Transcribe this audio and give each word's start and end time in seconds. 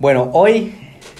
Bueno, 0.00 0.30
hoy 0.32 0.74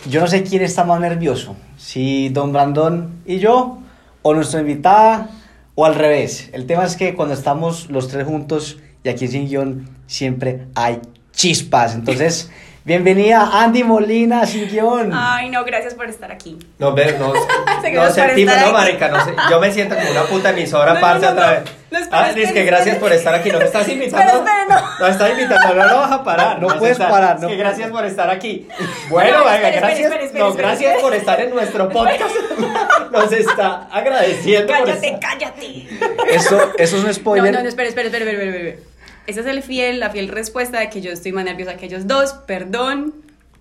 yo 0.09 0.21
no 0.21 0.29
sé 0.29 0.45
quién 0.45 0.63
está 0.63 0.85
más 0.85 1.01
nervioso, 1.01 1.57
si 1.77 2.29
don 2.29 2.53
Brandon 2.53 3.23
y 3.27 3.39
yo, 3.41 3.81
o 4.23 4.35
nuestra 4.35 4.61
invitada, 4.61 5.31
o 5.75 5.85
al 5.85 5.97
revés. 5.97 6.49
El 6.53 6.65
tema 6.67 6.85
es 6.85 6.95
que 6.97 7.17
cuando 7.17 7.35
estamos 7.35 7.91
los 7.91 8.07
tres 8.07 8.25
juntos 8.25 8.79
y 9.03 9.09
aquí 9.09 9.27
sin 9.27 9.49
guion, 9.49 9.89
siempre 10.07 10.69
hay 10.77 11.01
chispas. 11.33 11.97
Entonces, 11.97 12.53
bienvenida 12.89 13.51
Andy 13.53 13.85
Molina 13.85 14.47
sin 14.47 14.67
guion. 14.67 15.13
Ay, 15.15 15.51
no, 15.51 15.63
gracias 15.65 15.93
por 15.95 16.09
estar 16.09 16.33
aquí. 16.33 16.59
No, 16.79 16.93
ve, 16.95 17.17
no, 17.19 17.33
no 17.35 18.13
sentimos, 18.13 18.57
no, 18.57 18.73
marica, 18.73 19.09
no 19.09 19.25
sé. 19.25 19.35
Yo 19.51 19.59
me 19.61 19.73
siento 19.73 19.97
como 19.97 20.11
una 20.13 20.23
puta 20.23 20.51
emisora, 20.51 20.95
No, 20.99 21.01
parce, 21.01 21.27
no, 21.27 21.33
no, 21.35 21.41
otra 21.41 21.47
no. 21.47 21.53
vez. 21.65 21.73
No, 21.91 21.99
espera, 21.99 22.25
ah, 22.27 22.31
es 22.37 22.53
que 22.53 22.65
gracias 22.65 22.97
por 22.99 23.11
estar 23.13 23.35
aquí. 23.35 23.51
No 23.51 23.59
me 23.59 23.65
estás 23.65 23.89
invitando. 23.89 24.23
Espera, 24.39 24.63
espera, 24.63 24.81
no. 24.81 24.99
No 25.01 25.05
me 25.07 25.11
estás 25.11 25.31
invitando, 25.31 25.75
no 25.75 25.87
lo 25.87 25.97
vas 25.97 26.13
a 26.13 26.23
parar. 26.25 26.61
No 26.61 26.69
puedes 26.79 26.93
estar- 26.99 27.11
parar, 27.11 27.37
Es 27.37 27.43
no 27.43 27.49
que 27.49 27.55
puedes. 27.55 27.67
gracias 27.67 27.91
por 27.91 28.05
estar 28.05 28.31
aquí. 28.31 28.69
Bueno, 29.09 29.39
No, 29.39 29.45
venga, 29.45 29.55
espera, 29.57 29.69
espera, 29.69 29.81
gracias. 29.89 30.05
espera, 30.07 30.25
espera, 30.25 30.45
no, 30.45 30.51
espera, 30.51 30.69
gracias 30.69 30.91
espera. 30.93 31.03
por 31.09 31.15
estar 31.17 31.41
en 31.41 31.51
nuestro 31.51 31.89
podcast. 31.89 32.35
Nos 33.11 33.33
está 33.33 33.89
agradeciendo 33.91 34.67
por 34.67 34.85
Cállate, 34.85 35.07
estar. 35.09 35.21
cállate. 35.31 35.89
Eso, 36.31 36.73
eso 36.77 36.97
es 36.97 37.03
un 37.03 37.07
No, 37.09 37.15
spoiler. 37.15 37.55
no, 37.55 37.63
no, 37.63 37.69
espera, 37.69 37.89
espera, 37.89 38.07
espera, 38.09 38.25
espera, 38.31 38.45
espera, 38.51 38.69
espera. 38.69 38.88
Esa 39.29 39.41
es 39.41 39.47
el 39.47 39.63
fiel, 39.63 40.01
la 40.01 40.11
fiel 40.11 40.29
respuesta 40.29 40.81
de 40.81 40.89
que 40.91 41.01
yo 41.01 41.13
estoy 41.13 41.33
más 41.33 41.45
nerviosa 41.45 41.77
que 41.77 41.87
ellos 41.87 42.07
dos. 42.07 42.33
Perdón. 42.47 43.15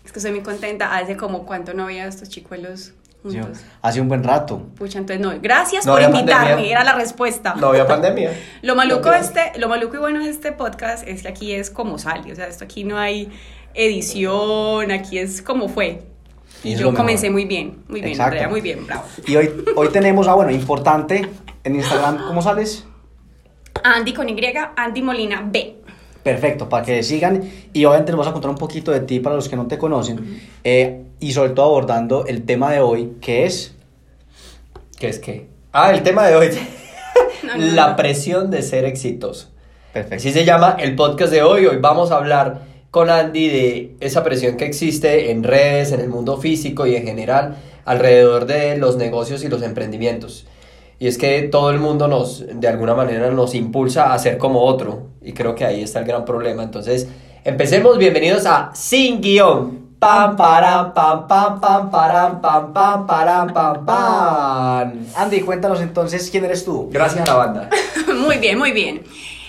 Es 0.05 0.11
que 0.11 0.19
estoy 0.19 0.31
muy 0.31 0.41
contenta. 0.41 0.95
Hace 0.95 1.17
como 1.17 1.45
cuánto 1.45 1.73
no 1.73 1.85
veía 1.85 2.05
a 2.05 2.07
estos 2.07 2.29
chicuelos 2.29 2.93
Sí, 3.29 3.37
juntos. 3.39 3.59
hace 3.81 3.99
un 3.99 4.07
buen 4.07 4.23
rato. 4.23 4.59
Pucha, 4.77 4.99
entonces 4.99 5.19
no. 5.25 5.33
Gracias 5.41 5.85
No 5.85 5.93
por 5.93 6.01
había 6.03 6.17
invitarme. 6.17 6.47
pandemia. 6.51 6.71
Era 6.71 6.83
la 6.85 6.93
respuesta. 6.93 7.55
No 7.55 7.67
había 7.67 7.85
pandemia. 7.85 8.31
Lo 8.61 8.75
maluco, 8.75 9.09
No, 9.09 9.13
este, 9.15 9.51
lo 9.57 9.67
maluco 9.67 9.95
y 9.95 9.99
bueno 9.99 10.23
de 10.23 10.29
este 10.29 10.53
podcast 10.53 11.05
es 11.05 11.23
que 11.23 11.27
aquí 11.27 11.51
es 11.53 11.69
como 11.69 11.97
sale, 11.99 12.31
o 12.31 12.35
sea, 12.35 12.47
esto 12.47 12.63
aquí 12.63 12.83
no 12.85 12.97
hay 12.97 13.29
edición, 13.73 14.91
aquí 14.91 15.17
es 15.17 15.41
como 15.41 15.67
fue. 15.67 16.03
Y 16.63 16.75
Yo 16.75 16.93
comencé 16.93 17.29
muy 17.29 17.45
bien, 17.45 17.83
muy 17.89 17.99
bien, 17.99 18.13
Exacto. 18.13 18.31
Andrea, 18.31 18.47
muy 18.49 18.61
bien, 18.61 18.85
bravo. 18.87 19.03
Y 19.25 19.35
hoy, 19.35 19.51
hoy 19.75 19.89
tenemos, 19.89 20.27
ah, 20.27 20.33
bueno, 20.33 20.51
importante, 20.51 21.27
en 21.63 21.75
Instagram, 21.75 22.25
¿cómo 22.27 22.41
sales? 22.41 22.85
Andy 23.83 24.13
con 24.13 24.29
Y, 24.29 24.35
Andy 24.75 25.01
Molina 25.01 25.47
B. 25.49 25.75
Perfecto, 26.23 26.67
para 26.67 26.85
que 26.85 27.03
sigan 27.03 27.41
y 27.71 27.85
obviamente 27.85 28.11
les 28.11 28.17
vamos 28.17 28.27
a 28.27 28.33
contar 28.33 28.51
un 28.51 28.57
poquito 28.57 28.91
de 28.91 28.99
ti 28.99 29.19
para 29.19 29.35
los 29.35 29.47
que 29.47 29.55
no 29.55 29.67
te 29.67 29.77
conocen 29.77 30.41
eh, 30.63 31.03
y 31.21 31.31
sobre 31.31 31.51
todo 31.51 31.67
abordando 31.67 32.25
el 32.25 32.43
tema 32.43 32.71
de 32.71 32.81
hoy 32.81 33.13
que 33.21 33.45
es 33.45 33.73
¿Qué 34.99 35.07
es 35.09 35.19
qué? 35.19 35.47
Ah, 35.71 35.93
el 35.93 36.03
tema 36.03 36.27
de 36.27 36.35
hoy. 36.35 36.49
No, 37.43 37.55
no, 37.55 37.65
La 37.73 37.95
presión 37.95 38.49
de 38.49 38.61
ser 38.63 38.83
exitoso. 38.83 39.49
perfecto. 39.93 40.15
Así 40.15 40.33
se 40.33 40.43
llama 40.43 40.75
el 40.79 40.95
podcast 40.95 41.31
de 41.31 41.43
hoy. 41.43 41.65
Hoy 41.67 41.77
vamos 41.79 42.11
a 42.11 42.17
hablar 42.17 42.61
con 42.89 43.09
Andy 43.11 43.47
de 43.47 43.95
esa 43.99 44.23
presión 44.23 44.57
que 44.57 44.65
existe 44.65 45.29
en 45.31 45.43
redes, 45.43 45.91
en 45.91 45.99
el 46.01 46.09
mundo 46.09 46.37
físico 46.37 46.87
y 46.87 46.95
en 46.95 47.05
general 47.05 47.57
alrededor 47.85 48.47
de 48.47 48.75
los 48.75 48.97
negocios 48.97 49.43
y 49.43 49.49
los 49.49 49.61
emprendimientos. 49.61 50.47
Y 50.99 51.07
es 51.07 51.19
que 51.19 51.43
todo 51.43 51.69
el 51.69 51.79
mundo 51.79 52.07
nos, 52.07 52.43
de 52.47 52.67
alguna 52.67 52.95
manera, 52.95 53.29
nos 53.29 53.53
impulsa 53.53 54.13
a 54.13 54.17
ser 54.17 54.39
como 54.39 54.63
otro. 54.63 55.09
Y 55.21 55.33
creo 55.33 55.53
que 55.53 55.63
ahí 55.63 55.83
está 55.83 55.99
el 55.99 56.05
gran 56.05 56.25
problema. 56.25 56.63
Entonces, 56.63 57.07
empecemos. 57.43 57.99
Bienvenidos 57.99 58.47
a 58.47 58.71
Sin 58.73 59.21
Guión. 59.21 59.95
Pam, 59.99 60.35
param, 60.35 60.93
pam, 60.95 61.27
pam, 61.27 61.59
pam, 61.59 61.91
param, 61.91 62.41
pam, 62.41 62.73
pam, 62.73 63.05
param, 63.05 63.53
pam, 63.53 63.85
pam. 63.85 64.93
Andy, 65.15 65.41
cuéntanos 65.41 65.81
entonces 65.81 66.31
quién 66.31 66.45
eres 66.45 66.65
tú. 66.65 66.89
Gracias 66.91 67.29
a 67.29 67.31
la 67.31 67.37
banda. 67.37 67.69
muy 68.15 68.37
bien, 68.37 68.57
muy 68.57 68.71
bien. 68.71 69.03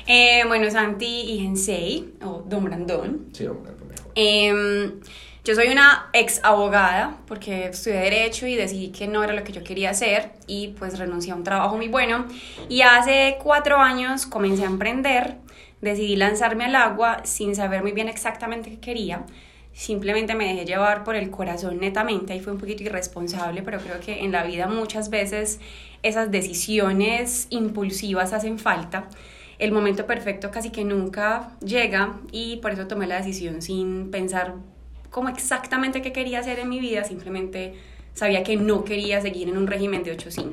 Eh, 0.06 0.42
bueno, 0.46 0.70
Santi 0.70 1.06
y 1.06 1.46
Hensei, 1.46 2.12
o 2.26 2.42
Don 2.46 2.64
Brandón. 2.64 3.26
Sí, 3.32 3.46
hombre, 3.46 3.72
mejor. 3.72 4.12
Em, 4.14 5.00
yo 5.48 5.54
soy 5.54 5.68
una 5.68 6.10
ex 6.12 6.40
abogada 6.42 7.16
porque 7.26 7.68
estudié 7.68 8.00
derecho 8.00 8.46
y 8.46 8.54
decidí 8.54 8.88
que 8.88 9.08
no 9.08 9.24
era 9.24 9.32
lo 9.32 9.44
que 9.44 9.52
yo 9.52 9.64
quería 9.64 9.88
hacer 9.88 10.32
y 10.46 10.74
pues 10.78 10.98
renuncié 10.98 11.32
a 11.32 11.36
un 11.36 11.42
trabajo 11.42 11.74
muy 11.74 11.88
bueno. 11.88 12.26
Y 12.68 12.82
hace 12.82 13.38
cuatro 13.42 13.78
años 13.78 14.26
comencé 14.26 14.64
a 14.64 14.66
emprender, 14.66 15.36
decidí 15.80 16.16
lanzarme 16.16 16.66
al 16.66 16.76
agua 16.76 17.22
sin 17.24 17.56
saber 17.56 17.80
muy 17.80 17.92
bien 17.92 18.10
exactamente 18.10 18.68
qué 18.68 18.78
quería, 18.78 19.24
simplemente 19.72 20.34
me 20.34 20.48
dejé 20.48 20.66
llevar 20.66 21.02
por 21.02 21.16
el 21.16 21.30
corazón 21.30 21.80
netamente 21.80 22.36
y 22.36 22.40
fue 22.40 22.52
un 22.52 22.58
poquito 22.58 22.82
irresponsable, 22.82 23.62
pero 23.62 23.78
creo 23.78 24.00
que 24.00 24.24
en 24.24 24.32
la 24.32 24.44
vida 24.44 24.66
muchas 24.66 25.08
veces 25.08 25.60
esas 26.02 26.30
decisiones 26.30 27.46
impulsivas 27.48 28.34
hacen 28.34 28.58
falta. 28.58 29.08
El 29.58 29.72
momento 29.72 30.04
perfecto 30.04 30.50
casi 30.50 30.68
que 30.68 30.84
nunca 30.84 31.56
llega 31.64 32.20
y 32.32 32.58
por 32.58 32.72
eso 32.72 32.86
tomé 32.86 33.06
la 33.06 33.16
decisión 33.16 33.62
sin 33.62 34.10
pensar 34.10 34.56
como 35.10 35.28
exactamente 35.28 36.02
qué 36.02 36.12
quería 36.12 36.40
hacer 36.40 36.58
en 36.58 36.68
mi 36.68 36.80
vida, 36.80 37.04
simplemente 37.04 37.74
sabía 38.14 38.42
que 38.42 38.56
no 38.56 38.84
quería 38.84 39.20
seguir 39.20 39.48
en 39.48 39.56
un 39.56 39.66
régimen 39.66 40.02
de 40.02 40.16
8-5. 40.16 40.52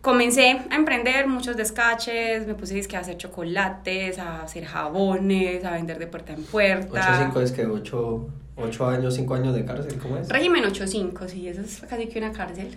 Comencé 0.00 0.60
a 0.70 0.76
emprender 0.76 1.26
muchos 1.26 1.56
descaches, 1.56 2.46
me 2.46 2.54
puse 2.54 2.74
disque 2.74 2.96
a 2.96 3.00
hacer 3.00 3.16
chocolates, 3.16 4.18
a 4.18 4.42
hacer 4.42 4.64
jabones, 4.64 5.64
a 5.64 5.72
vender 5.72 5.98
de 5.98 6.06
puerta 6.06 6.32
en 6.32 6.44
puerta. 6.44 7.32
8-5 7.32 7.42
es 7.42 7.52
que 7.52 7.66
8, 7.66 8.86
años, 8.86 9.14
5 9.14 9.34
años 9.34 9.54
de 9.54 9.64
cárcel, 9.64 9.98
¿cómo 10.00 10.18
es? 10.18 10.28
Régimen 10.28 10.64
8-5, 10.64 11.26
sí, 11.26 11.48
eso 11.48 11.62
es 11.62 11.80
casi 11.88 12.06
que 12.06 12.18
una 12.18 12.32
cárcel. 12.32 12.76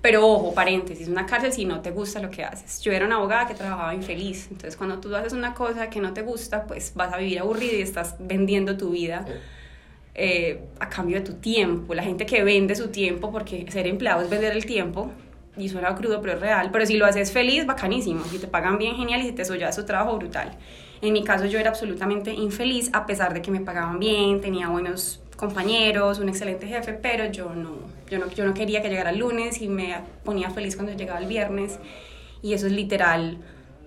Pero 0.00 0.26
ojo, 0.26 0.54
paréntesis, 0.54 1.08
una 1.08 1.26
cárcel 1.26 1.52
si 1.52 1.64
no 1.64 1.80
te 1.80 1.90
gusta 1.90 2.20
lo 2.20 2.30
que 2.30 2.44
haces. 2.44 2.80
Yo 2.80 2.92
era 2.92 3.06
una 3.06 3.16
abogada 3.16 3.46
que 3.46 3.54
trabajaba 3.54 3.94
infeliz, 3.94 4.48
entonces 4.50 4.76
cuando 4.76 4.98
tú 4.98 5.14
haces 5.16 5.32
una 5.32 5.54
cosa 5.54 5.90
que 5.90 6.00
no 6.00 6.12
te 6.12 6.22
gusta, 6.22 6.66
pues 6.66 6.92
vas 6.94 7.12
a 7.12 7.18
vivir 7.18 7.40
aburrido 7.40 7.76
y 7.76 7.82
estás 7.82 8.16
vendiendo 8.20 8.76
tu 8.76 8.90
vida 8.90 9.24
eh, 9.28 9.40
a 10.78 10.88
cambio 10.88 11.16
de 11.16 11.22
tu 11.22 11.34
tiempo. 11.34 11.94
La 11.94 12.02
gente 12.02 12.26
que 12.26 12.42
vende 12.44 12.74
su 12.74 12.88
tiempo, 12.88 13.30
porque 13.30 13.66
ser 13.70 13.86
empleado 13.86 14.22
es 14.22 14.30
vender 14.30 14.52
el 14.52 14.66
tiempo, 14.66 15.10
y 15.56 15.68
suena 15.68 15.94
crudo, 15.94 16.20
pero 16.20 16.34
es 16.34 16.40
real. 16.40 16.70
Pero 16.72 16.86
si 16.86 16.96
lo 16.96 17.06
haces 17.06 17.32
feliz, 17.32 17.66
bacanísimo. 17.66 18.24
Si 18.24 18.38
te 18.38 18.46
pagan 18.46 18.78
bien, 18.78 18.96
genial, 18.96 19.20
y 19.20 19.24
si 19.24 19.32
te 19.32 19.44
soya 19.44 19.72
su 19.72 19.84
trabajo, 19.84 20.16
brutal. 20.16 20.52
En 21.02 21.12
mi 21.12 21.24
caso, 21.24 21.46
yo 21.46 21.58
era 21.58 21.70
absolutamente 21.70 22.32
infeliz, 22.32 22.90
a 22.92 23.06
pesar 23.06 23.34
de 23.34 23.42
que 23.42 23.50
me 23.50 23.60
pagaban 23.60 23.98
bien, 23.98 24.40
tenía 24.40 24.68
buenos 24.68 25.20
compañeros, 25.36 26.20
un 26.20 26.28
excelente 26.28 26.68
jefe, 26.68 26.92
pero 26.92 27.26
yo 27.32 27.52
no, 27.52 27.70
yo 28.08 28.20
no, 28.20 28.30
yo 28.30 28.44
no 28.44 28.54
quería 28.54 28.80
que 28.80 28.88
llegara 28.88 29.10
el 29.10 29.18
lunes 29.18 29.60
y 29.60 29.66
me 29.66 29.96
ponía 30.22 30.50
feliz 30.50 30.76
cuando 30.76 30.92
llegaba 30.94 31.18
el 31.18 31.26
viernes. 31.26 31.80
Y 32.42 32.54
eso 32.54 32.66
es 32.66 32.72
literal, 32.72 33.38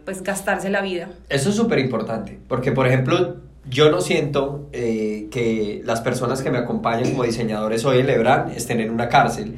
pues 0.04 0.22
gastarse 0.22 0.70
la 0.70 0.82
vida. 0.82 1.10
Eso 1.30 1.50
es 1.50 1.56
súper 1.56 1.80
importante, 1.80 2.38
porque 2.50 2.74
por 2.74 2.88
ejemplo, 2.88 3.38
yo 3.70 3.90
no 3.90 4.02
siento 4.02 4.70
eh, 4.74 5.28
que 5.32 5.82
las 5.86 6.02
personas 6.02 6.42
que 6.42 6.52
me 6.52 6.58
acompañan 6.58 7.12
como 7.12 7.24
diseñadores 7.24 7.84
hoy 7.86 8.00
en 8.00 8.08
Lebran 8.08 8.52
estén 8.56 8.80
en 8.80 8.92
una 8.92 9.10
cárcel. 9.10 9.56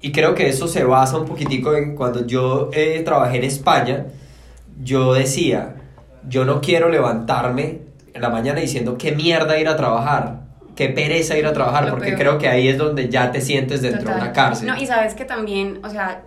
Y 0.00 0.12
creo 0.12 0.34
que 0.34 0.48
eso 0.48 0.68
se 0.68 0.84
basa 0.84 1.18
un 1.18 1.26
poquitico 1.26 1.74
en 1.74 1.94
cuando 1.94 2.26
yo 2.26 2.70
eh, 2.72 3.02
trabajé 3.04 3.38
en 3.38 3.44
España, 3.44 4.06
yo 4.82 5.14
decía, 5.14 5.76
yo 6.28 6.44
no 6.44 6.60
quiero 6.60 6.88
levantarme 6.88 7.80
en 8.12 8.22
la 8.22 8.30
mañana 8.30 8.60
diciendo 8.60 8.96
qué 8.98 9.12
mierda 9.12 9.58
ir 9.58 9.68
a 9.68 9.76
trabajar, 9.76 10.40
qué 10.74 10.88
pereza 10.88 11.36
ir 11.36 11.46
a 11.46 11.52
trabajar, 11.52 11.84
Lo 11.86 11.90
porque 11.90 12.08
peor. 12.08 12.18
creo 12.18 12.38
que 12.38 12.48
ahí 12.48 12.68
es 12.68 12.78
donde 12.78 13.08
ya 13.08 13.32
te 13.32 13.40
sientes 13.40 13.82
dentro 13.82 14.10
de 14.10 14.16
una 14.16 14.32
cárcel. 14.32 14.68
No, 14.68 14.76
y 14.76 14.86
sabes 14.86 15.14
que 15.14 15.24
también, 15.24 15.80
o 15.84 15.90
sea, 15.90 16.22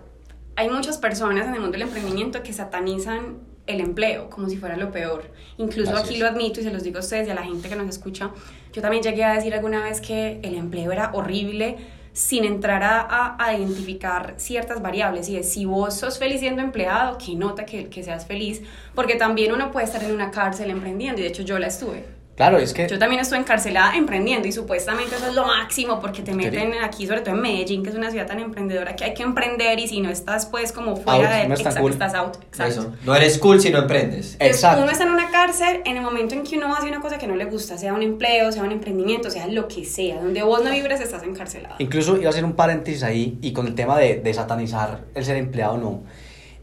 hay 0.56 0.68
muchas 0.68 0.98
personas 0.98 1.46
en 1.46 1.54
el 1.54 1.60
mundo 1.60 1.72
del 1.72 1.82
emprendimiento 1.82 2.42
que 2.42 2.52
satanizan 2.52 3.38
el 3.66 3.80
empleo 3.80 4.28
como 4.30 4.48
si 4.48 4.56
fuera 4.56 4.76
lo 4.76 4.90
peor. 4.90 5.30
Incluso 5.58 5.92
Así 5.96 6.02
aquí 6.04 6.14
es. 6.14 6.20
lo 6.20 6.26
admito 6.28 6.60
y 6.60 6.64
se 6.64 6.70
los 6.72 6.82
digo 6.82 6.96
a 6.98 7.00
ustedes 7.00 7.28
y 7.28 7.30
a 7.30 7.34
la 7.34 7.42
gente 7.42 7.68
que 7.68 7.76
nos 7.76 7.88
escucha. 7.88 8.30
Yo 8.72 8.82
también 8.82 9.02
llegué 9.02 9.24
a 9.24 9.34
decir 9.34 9.54
alguna 9.54 9.82
vez 9.84 10.00
que 10.00 10.40
el 10.42 10.54
empleo 10.54 10.90
era 10.92 11.10
horrible 11.14 11.76
sin 12.12 12.44
entrar 12.44 12.82
a, 12.82 13.00
a- 13.02 13.36
a 13.44 13.56
identificar 13.56 14.34
ciertas 14.36 14.82
variables 14.82 15.28
y 15.28 15.36
es 15.36 15.52
si 15.52 15.64
vos 15.64 15.94
sos 15.94 16.18
feliz 16.18 16.40
siendo 16.40 16.60
empleado, 16.60 17.16
que 17.18 17.34
nota 17.36 17.64
que, 17.64 17.88
que 17.88 18.02
seas 18.02 18.26
feliz, 18.26 18.62
porque 18.96 19.14
también 19.14 19.52
uno 19.52 19.70
puede 19.70 19.86
estar 19.86 20.02
en 20.02 20.12
una 20.12 20.30
cárcel 20.32 20.70
emprendiendo 20.70 21.20
y 21.20 21.22
de 21.22 21.28
hecho 21.30 21.42
yo 21.42 21.58
la 21.60 21.68
estuve. 21.68 22.04
Claro, 22.40 22.56
es 22.56 22.72
que 22.72 22.88
Yo 22.88 22.98
también 22.98 23.20
estuve 23.20 23.38
encarcelada 23.38 23.94
emprendiendo 23.96 24.48
y 24.48 24.52
supuestamente 24.52 25.14
eso 25.14 25.26
es 25.26 25.34
lo 25.34 25.44
máximo 25.44 26.00
porque 26.00 26.22
te 26.22 26.32
meten 26.32 26.72
aquí, 26.82 27.06
sobre 27.06 27.20
todo 27.20 27.34
en 27.34 27.42
Medellín, 27.42 27.82
que 27.82 27.90
es 27.90 27.94
una 27.94 28.10
ciudad 28.10 28.26
tan 28.26 28.40
emprendedora 28.40 28.96
que 28.96 29.04
hay 29.04 29.12
que 29.12 29.22
emprender 29.22 29.78
y 29.78 29.86
si 29.86 30.00
no 30.00 30.08
estás 30.08 30.46
pues 30.46 30.72
como 30.72 30.96
fuera 30.96 31.36
Out, 31.36 31.42
de... 31.42 31.48
no 31.48 31.54
exacto, 31.54 31.80
cool. 31.82 31.92
estás 31.92 32.14
out. 32.14 32.36
Exacto. 32.36 32.80
Eso, 32.80 32.92
no 33.04 33.14
eres 33.14 33.36
cool 33.36 33.60
si 33.60 33.68
no 33.68 33.80
emprendes. 33.80 34.32
Entonces, 34.32 34.56
Exacto. 34.56 34.82
Uno 34.82 34.90
está 34.90 35.04
en 35.04 35.10
una 35.10 35.30
cárcel 35.30 35.82
en 35.84 35.98
el 35.98 36.02
momento 36.02 36.34
en 36.34 36.42
que 36.42 36.56
uno 36.56 36.74
hace 36.74 36.88
una 36.88 37.00
cosa 37.00 37.18
que 37.18 37.26
no 37.26 37.36
le 37.36 37.44
gusta, 37.44 37.76
sea 37.76 37.92
un 37.92 38.02
empleo, 38.02 38.50
sea 38.50 38.62
un 38.62 38.72
emprendimiento, 38.72 39.28
sea 39.30 39.46
lo 39.46 39.68
que 39.68 39.84
sea, 39.84 40.22
donde 40.22 40.42
vos 40.42 40.64
no 40.64 40.70
vibres 40.70 41.02
estás 41.02 41.22
encarcelado. 41.22 41.74
Incluso 41.78 42.16
iba 42.16 42.28
a 42.28 42.30
hacer 42.30 42.46
un 42.46 42.54
paréntesis 42.54 43.02
ahí 43.02 43.36
y 43.42 43.52
con 43.52 43.66
el 43.66 43.74
tema 43.74 43.98
de, 43.98 44.18
de 44.18 44.32
satanizar 44.32 45.02
el 45.14 45.26
ser 45.26 45.36
empleado, 45.36 45.76
no. 45.76 46.04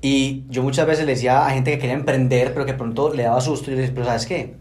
Y 0.01 0.43
yo 0.49 0.63
muchas 0.63 0.87
veces 0.87 1.05
le 1.05 1.11
decía 1.11 1.45
a 1.45 1.51
gente 1.51 1.69
que 1.69 1.77
quería 1.77 1.93
emprender, 1.93 2.53
pero 2.53 2.65
que 2.65 2.73
pronto 2.73 3.13
le 3.13 3.21
daba 3.21 3.41
susto 3.41 3.69
y 3.69 3.75
le 3.75 3.81
decía, 3.81 3.93
pero 3.93 4.07
¿sabes 4.07 4.25
qué? 4.25 4.55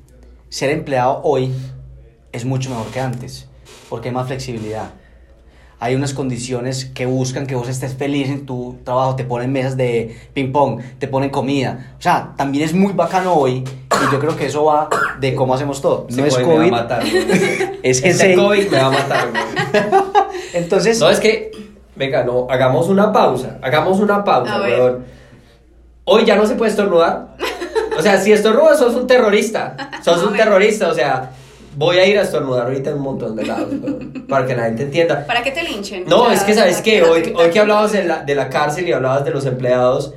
Ser 0.49 0.71
empleado 0.71 1.21
hoy 1.25 1.53
es 2.33 2.45
mucho 2.45 2.71
mejor 2.71 2.87
que 2.87 3.01
antes, 3.01 3.49
porque 3.89 4.09
hay 4.09 4.15
más 4.15 4.27
flexibilidad. 4.27 4.91
Hay 5.79 5.95
unas 5.95 6.15
condiciones 6.15 6.87
que 6.87 7.05
buscan 7.05 7.47
que 7.47 7.55
vos 7.55 7.69
estés 7.69 7.95
feliz 7.95 8.29
en 8.31 8.47
tu 8.47 8.79
trabajo, 8.85 9.15
te 9.15 9.25
ponen 9.25 9.53
mesas 9.53 9.77
de 9.77 10.17
ping 10.33 10.51
pong, 10.51 10.81
te 10.99 11.09
ponen 11.09 11.29
comida. 11.29 11.95
O 11.99 12.03
sea, 12.03 12.33
también 12.37 12.65
es 12.65 12.73
muy 12.73 12.95
bacano 12.95 13.35
hoy 13.35 13.63
y 13.63 14.13
yo 14.13 14.19
creo 14.19 14.37
que 14.37 14.47
eso 14.47 14.65
va 14.65 14.89
de 15.21 15.35
cómo 15.35 15.53
hacemos 15.53 15.83
todo. 15.83 16.07
No 16.11 16.25
es 16.25 16.35
COVID 16.35 16.47
me 16.47 16.55
COVID, 16.55 16.73
va 16.73 16.79
a 16.79 16.83
matar, 16.83 17.03
güey. 17.11 17.79
es 17.83 18.03
Este. 18.03 18.35
COVID 18.37 18.71
me 18.71 18.79
va 18.79 18.87
a 18.87 18.91
matar. 18.91 19.29
Entonces, 20.55 20.99
No, 20.99 21.11
es 21.11 21.21
que, 21.21 21.51
venga, 21.95 22.25
no, 22.25 22.47
hagamos 22.49 22.89
una 22.89 23.13
pausa, 23.13 23.59
hagamos 23.61 23.99
una 24.01 24.25
pausa, 24.25 24.61
weón. 24.61 25.05
Hoy 26.05 26.25
ya 26.25 26.37
no 26.37 26.47
se 26.47 26.55
puede 26.55 26.71
estornudar. 26.71 27.37
O 27.99 28.03
sea, 28.03 28.19
si 28.21 28.33
estornudas, 28.33 28.79
sos 28.79 28.95
un 28.95 29.07
terrorista. 29.07 29.77
Sos 30.05 30.23
un 30.23 30.35
terrorista, 30.37 30.89
o 30.89 30.95
sea, 30.95 31.31
voy 31.77 31.99
a 31.99 32.07
ir 32.07 32.19
a 32.19 32.23
estornudar 32.23 32.67
ahorita 32.67 32.91
en 32.91 32.97
un 32.97 33.03
montón 33.03 33.37
de 33.37 33.45
lados, 33.47 33.69
para 34.29 34.47
que 34.47 34.55
la 34.57 34.65
gente 34.65 34.85
entienda. 34.85 35.27
¿Para 35.27 35.43
qué 35.43 35.51
te 35.51 35.63
linchen? 35.63 36.05
No, 36.07 36.23
O 36.23 36.27
sea, 36.27 36.35
es 36.35 36.43
que, 36.45 36.55
¿sabes 36.55 36.81
qué? 36.83 37.03
Hoy, 37.03 37.23
gente- 37.25 37.41
hoy 37.43 37.51
que 37.51 37.61
hablabas 37.61 37.93
de 37.93 38.05
la, 38.05 38.23
de 38.25 38.35
la 38.35 38.49
cárcel 38.49 38.89
y 38.89 38.93
hablabas 38.93 39.25
de 39.25 39.31
los 39.31 39.45
empleados, 39.47 40.15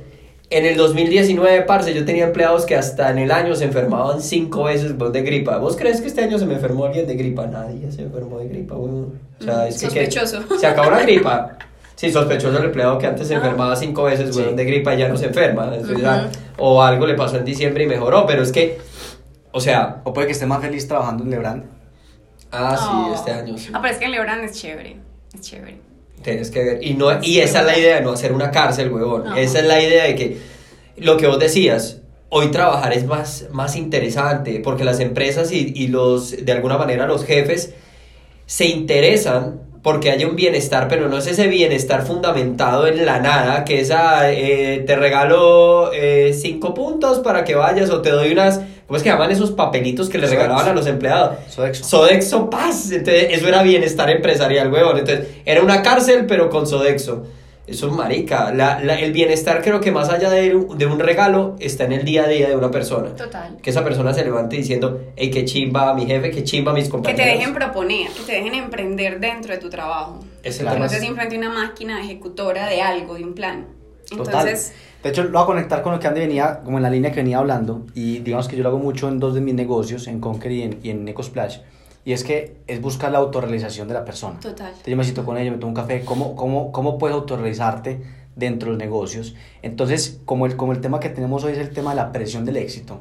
en 0.52 0.66
el 0.66 0.76
2019, 0.76 1.62
parce, 1.62 1.94
yo 1.94 2.04
tenía 2.04 2.24
empleados 2.24 2.66
que 2.66 2.74
hasta 2.74 3.10
en 3.10 3.18
el 3.18 3.30
año 3.30 3.54
se 3.54 3.64
enfermaban 3.64 4.20
cinco 4.20 4.64
veces 4.64 4.92
weón, 4.98 5.12
de 5.12 5.22
gripa. 5.22 5.58
¿Vos 5.58 5.76
crees 5.76 6.00
que 6.00 6.08
este 6.08 6.22
año 6.22 6.38
se 6.40 6.46
me 6.46 6.54
enfermó 6.54 6.86
alguien 6.86 7.06
de 7.06 7.14
gripa? 7.14 7.46
Nadie 7.46 7.92
se 7.92 8.02
enfermó 8.02 8.38
de 8.40 8.48
gripa, 8.48 8.74
weón. 8.74 9.20
O 9.40 9.44
sea, 9.44 9.68
es 9.68 9.76
que- 9.80 9.88
que... 9.88 10.10
Sospechoso. 10.10 10.58
Se 10.58 10.66
acabó 10.66 10.90
la 10.90 11.02
gripa. 11.02 11.56
Sí, 12.00 12.10
sospechoso 12.10 12.56
el 12.56 12.64
empleado 12.64 12.96
que 12.96 13.06
antes 13.06 13.28
se 13.28 13.34
Ah. 13.34 13.36
enfermaba 13.36 13.76
cinco 13.76 14.04
veces, 14.04 14.34
Sí. 14.34 14.42
de 14.54 14.64
gripa 14.64 14.94
y 14.94 14.98
ya 15.00 15.08
no 15.08 15.18
se 15.18 15.26
enferma. 15.26 15.74
Eso 15.76 15.92
Ujú. 15.92 16.00
ya- 16.00 16.30
o 16.56 16.82
algo 16.82 17.06
le 17.06 17.12
pasó 17.12 17.36
en 17.36 17.44
diciembre 17.44 17.84
y 17.84 17.86
mejoró, 17.86 18.24
pero 18.26 18.42
es 18.42 18.50
que, 18.52 18.78
o 19.52 19.60
sea, 19.60 20.00
o 20.04 20.14
puede 20.14 20.26
que 20.28 20.32
esté 20.32 20.46
más 20.46 20.62
feliz 20.62 20.88
trabajando 20.88 21.24
en 21.24 21.30
Lebrand. 21.30 21.64
ah, 22.52 22.74
sí, 22.76 22.88
Oh. 22.90 23.14
este 23.14 23.32
año 23.32 23.58
sí. 23.58 23.68
Ah, 23.74 23.80
pero 23.82 23.92
es 23.92 23.98
que 23.98 24.06
en 24.06 24.12
Lebron 24.12 24.40
es 24.42 24.52
chévere. 24.58 24.96
Es 25.34 25.40
chévere. 25.42 25.78
Tienes 26.22 26.50
que 26.50 26.64
ver. 26.64 26.78
Y, 26.84 26.94
no, 26.94 27.06
y 27.22 27.38
esa 27.40 27.60
es 27.60 27.66
la 27.66 27.78
idea 27.78 27.96
de 27.96 28.00
no 28.00 28.12
hacer 28.12 28.32
una 28.32 28.50
cárcel, 28.50 28.90
huevón. 28.90 29.36
Esa 29.38 29.58
es 29.60 29.66
la 29.66 29.80
idea 29.82 30.04
de 30.04 30.14
que 30.16 30.38
lo 30.96 31.16
que 31.18 31.26
vos 31.26 31.38
decías, 31.38 31.98
hoy 32.30 32.48
trabajar 32.50 32.92
es 32.94 33.04
más, 33.06 33.46
más 33.52 33.76
interesante 33.76 34.60
porque 34.64 34.84
las 34.84 35.00
empresas 35.00 35.52
y, 35.52 35.72
y 35.76 35.88
los, 35.88 36.44
de 36.44 36.50
alguna 36.52 36.76
manera, 36.78 37.06
los 37.06 37.24
jefes 37.26 37.74
se 38.46 38.64
interesan 38.66 39.60
porque 39.82 40.10
haya 40.10 40.26
un 40.26 40.36
bienestar, 40.36 40.88
pero 40.88 41.08
no 41.08 41.18
es 41.18 41.26
ese 41.26 41.46
bienestar 41.46 42.06
fundamentado 42.06 42.86
en 42.86 43.04
la 43.06 43.18
nada, 43.18 43.64
que 43.64 43.80
es, 43.80 43.90
ah, 43.90 44.30
eh, 44.30 44.84
te 44.86 44.96
regalo 44.96 45.90
eh, 45.92 46.36
cinco 46.38 46.74
puntos 46.74 47.20
para 47.20 47.44
que 47.44 47.54
vayas 47.54 47.90
o 47.90 48.02
te 48.02 48.10
doy 48.10 48.32
unas, 48.32 48.60
¿cómo 48.86 48.98
es 48.98 49.02
que 49.02 49.08
llaman 49.08 49.30
esos 49.30 49.52
papelitos 49.52 50.10
que 50.10 50.18
le 50.18 50.26
Sodexo. 50.26 50.42
regalaban 50.42 50.68
a 50.68 50.74
los 50.74 50.86
empleados? 50.86 51.38
Sodexo. 51.48 51.84
Sodexo 51.84 52.50
Paz. 52.50 52.90
Entonces, 52.92 53.28
eso 53.30 53.48
era 53.48 53.62
bienestar 53.62 54.10
empresarial, 54.10 54.70
huevón. 54.70 54.98
Entonces, 54.98 55.28
era 55.46 55.62
una 55.62 55.82
cárcel, 55.82 56.26
pero 56.26 56.50
con 56.50 56.66
Sodexo. 56.66 57.24
Eso 57.66 57.86
es 57.86 57.92
marica. 57.92 58.52
La- 58.52 58.80
la- 58.82 58.98
el 58.98 59.12
bienestar, 59.12 59.62
creo 59.62 59.80
que 59.80 59.92
más 59.92 60.08
allá 60.08 60.28
de, 60.30 60.56
un- 60.56 60.76
de 60.76 60.86
un 60.86 60.98
regalo, 60.98 61.54
está 61.60 61.84
en 61.84 61.92
el 61.92 62.04
día 62.04 62.24
a 62.24 62.28
día 62.28 62.48
de 62.48 62.56
una 62.56 62.70
persona. 62.70 63.14
Total. 63.14 63.58
Que 63.62 63.70
esa 63.70 63.84
persona 63.84 64.12
se 64.12 64.24
levante 64.24 64.56
diciendo, 64.56 65.00
hey, 65.16 65.30
qué 65.30 65.44
chimba 65.44 65.94
mi 65.94 66.04
jefe, 66.06 66.30
qué 66.32 66.42
chimba 66.42 66.72
mis 66.72 66.84
Que 66.84 66.90
compañeros. 66.90 67.24
te 67.24 67.30
dejen 67.30 67.54
proponer, 67.54 68.08
que 68.10 68.22
te 68.24 68.32
dejen 68.32 68.54
emprender 68.54 69.20
dentro 69.20 69.52
de 69.54 69.58
tu 69.60 69.70
trabajo. 69.70 70.18
Ese 70.42 70.62
Claro. 70.62 70.76
Que 70.76 70.82
no 70.82 70.88
seas 70.88 71.00
es- 71.00 71.06
simplemente 71.06 71.38
una 71.38 71.50
máquina 71.50 72.00
ejecutora 72.02 72.66
de 72.68 72.82
algo, 72.82 73.14
de 73.14 73.24
un 73.24 73.34
plan. 73.34 73.66
Total. 74.08 74.26
Entonces, 74.26 74.72
De 75.02 75.08
hecho, 75.10 75.22
lo 75.24 75.30
voy 75.30 75.42
a 75.42 75.46
conectar 75.46 75.80
con 75.82 75.92
lo 75.94 75.98
que 76.00 76.08
Andy 76.08 76.20
venía, 76.20 76.60
como 76.64 76.76
en 76.76 76.82
la 76.82 76.90
línea 76.90 77.10
que 77.10 77.20
venía 77.20 77.38
hablando, 77.38 77.86
y 77.94 78.18
digamos 78.18 78.48
que 78.48 78.56
yo 78.56 78.62
lo 78.62 78.68
hago 78.70 78.78
mucho 78.78 79.08
en 79.08 79.18
dos 79.18 79.32
de 79.34 79.40
mis 79.40 79.54
negocios, 79.54 80.06
en 80.08 80.20
Conquer 80.20 80.52
y 80.52 80.62
en, 80.62 80.78
y 80.82 80.90
en 80.90 81.08
Ecosplash, 81.08 81.58
y 82.04 82.12
es 82.12 82.24
que 82.24 82.56
es 82.66 82.80
buscar 82.80 83.12
la 83.12 83.18
autorrealización 83.18 83.86
de 83.88 83.94
la 83.94 84.04
persona. 84.04 84.40
total. 84.40 84.68
Entonces 84.68 84.86
yo 84.90 84.96
me 84.96 85.04
siento 85.04 85.24
con 85.24 85.36
ella, 85.38 85.50
me 85.50 85.58
tomo 85.58 85.68
un 85.70 85.74
café, 85.74 86.02
¿cómo, 86.04 86.34
cómo, 86.36 86.72
cómo 86.72 86.98
puedes 86.98 87.14
autorrealizarte 87.14 88.00
dentro 88.36 88.66
de 88.68 88.72
los 88.72 88.78
negocios? 88.78 89.34
Entonces, 89.62 90.20
como 90.24 90.46
el, 90.46 90.56
como 90.56 90.72
el 90.72 90.80
tema 90.80 90.98
que 91.00 91.10
tenemos 91.10 91.44
hoy 91.44 91.52
es 91.52 91.58
el 91.58 91.70
tema 91.70 91.90
de 91.90 91.96
la 91.96 92.12
presión 92.12 92.44
del 92.44 92.56
éxito, 92.56 93.00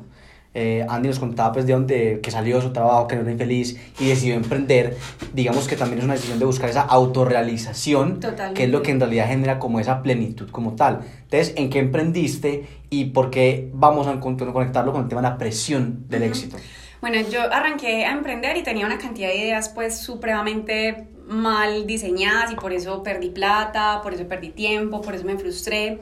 eh, 0.55 0.83
Andy 0.89 1.09
nos 1.09 1.19
contaba 1.19 1.51
pues 1.53 1.67
de 1.67 1.73
dónde, 1.73 2.19
que 2.23 2.31
salió 2.31 2.55
de 2.55 2.63
su 2.63 2.73
trabajo, 2.73 3.07
que 3.07 3.15
no 3.15 3.21
era 3.21 3.31
infeliz 3.31 3.79
y 3.99 4.07
decidió 4.07 4.33
emprender, 4.33 4.97
digamos 5.33 5.67
que 5.67 5.75
también 5.75 5.99
es 5.99 6.05
una 6.05 6.15
decisión 6.15 6.39
de 6.39 6.45
buscar 6.45 6.69
esa 6.71 6.81
autorrealización, 6.81 8.19
Totalmente. 8.19 8.53
que 8.57 8.63
es 8.65 8.69
lo 8.69 8.81
que 8.81 8.91
en 8.91 8.99
realidad 8.99 9.27
genera 9.27 9.59
como 9.59 9.79
esa 9.79 10.01
plenitud 10.01 10.49
como 10.49 10.73
tal. 10.73 11.01
Entonces, 11.23 11.53
¿en 11.55 11.69
qué 11.69 11.79
emprendiste 11.79 12.65
y 12.89 13.05
por 13.05 13.29
qué 13.29 13.69
vamos 13.73 14.07
a 14.07 14.19
con- 14.19 14.37
conectarlo 14.37 14.91
con 14.91 15.03
el 15.03 15.07
tema 15.07 15.21
de 15.21 15.29
la 15.29 15.37
presión 15.37 16.05
del 16.09 16.23
Ujú. 16.23 16.29
éxito? 16.31 16.57
Bueno, 17.01 17.17
yo 17.29 17.41
arranqué 17.41 18.05
a 18.05 18.11
emprender 18.11 18.57
y 18.57 18.63
tenía 18.63 18.85
una 18.85 18.97
cantidad 18.97 19.29
de 19.29 19.37
ideas 19.37 19.69
pues 19.69 19.99
supremamente 19.99 21.07
mal 21.27 21.87
diseñadas 21.87 22.51
y 22.51 22.55
por 22.55 22.73
eso 22.73 23.03
perdí 23.03 23.29
plata, 23.29 24.01
por 24.01 24.13
eso 24.13 24.27
perdí 24.27 24.49
tiempo, 24.49 24.99
por 25.01 25.15
eso 25.15 25.23
me 25.23 25.37
frustré, 25.37 25.99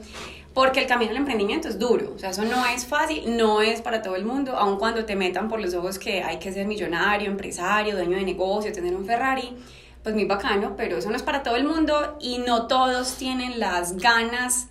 porque 0.54 0.80
el 0.80 0.86
camino 0.86 1.10
del 1.10 1.18
emprendimiento 1.18 1.68
es 1.68 1.78
duro, 1.78 2.12
o 2.16 2.18
sea, 2.18 2.30
eso 2.30 2.44
no 2.44 2.66
es 2.66 2.86
fácil, 2.86 3.36
no 3.36 3.60
es 3.60 3.80
para 3.80 4.02
todo 4.02 4.16
el 4.16 4.24
mundo, 4.24 4.56
aun 4.56 4.78
cuando 4.78 5.04
te 5.04 5.14
metan 5.14 5.48
por 5.48 5.60
los 5.60 5.74
ojos 5.74 5.98
que 5.98 6.22
hay 6.22 6.38
que 6.38 6.52
ser 6.52 6.66
millonario, 6.66 7.30
empresario, 7.30 7.94
dueño 7.94 8.16
de 8.16 8.24
negocio, 8.24 8.72
tener 8.72 8.96
un 8.96 9.04
Ferrari, 9.04 9.52
pues 10.02 10.14
muy 10.14 10.24
bacano, 10.24 10.74
pero 10.76 10.96
eso 10.96 11.10
no 11.10 11.16
es 11.16 11.22
para 11.22 11.42
todo 11.42 11.56
el 11.56 11.64
mundo 11.64 12.16
y 12.20 12.38
no 12.38 12.66
todos 12.66 13.16
tienen 13.18 13.60
las 13.60 13.98
ganas 13.98 14.68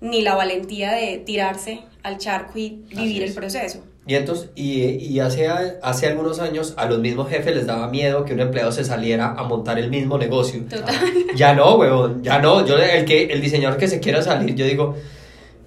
ni 0.00 0.22
la 0.22 0.36
valentía 0.36 0.92
de 0.92 1.18
tirarse 1.18 1.82
al 2.02 2.16
charco 2.16 2.58
y 2.58 2.82
vivir 2.88 3.24
el 3.24 3.34
proceso. 3.34 3.84
Y 4.06 4.14
entonces, 4.14 4.50
y, 4.54 4.82
y 4.82 5.20
hace, 5.20 5.48
hace 5.82 6.06
algunos 6.06 6.40
años 6.40 6.74
a 6.76 6.86
los 6.86 6.98
mismos 6.98 7.28
jefes 7.28 7.54
les 7.54 7.66
daba 7.66 7.88
miedo 7.88 8.24
que 8.24 8.32
un 8.32 8.40
empleado 8.40 8.72
se 8.72 8.82
saliera 8.82 9.34
a 9.36 9.44
montar 9.44 9.78
el 9.78 9.90
mismo 9.90 10.18
negocio. 10.18 10.62
Total. 10.68 10.94
Ya 11.36 11.54
no, 11.54 11.76
huevón, 11.76 12.22
ya 12.22 12.38
no. 12.40 12.66
Yo, 12.66 12.76
el, 12.78 13.04
que, 13.04 13.24
el 13.24 13.40
diseñador 13.40 13.78
que 13.78 13.88
se 13.88 14.00
quiera 14.00 14.22
salir, 14.22 14.54
yo 14.54 14.64
digo, 14.64 14.96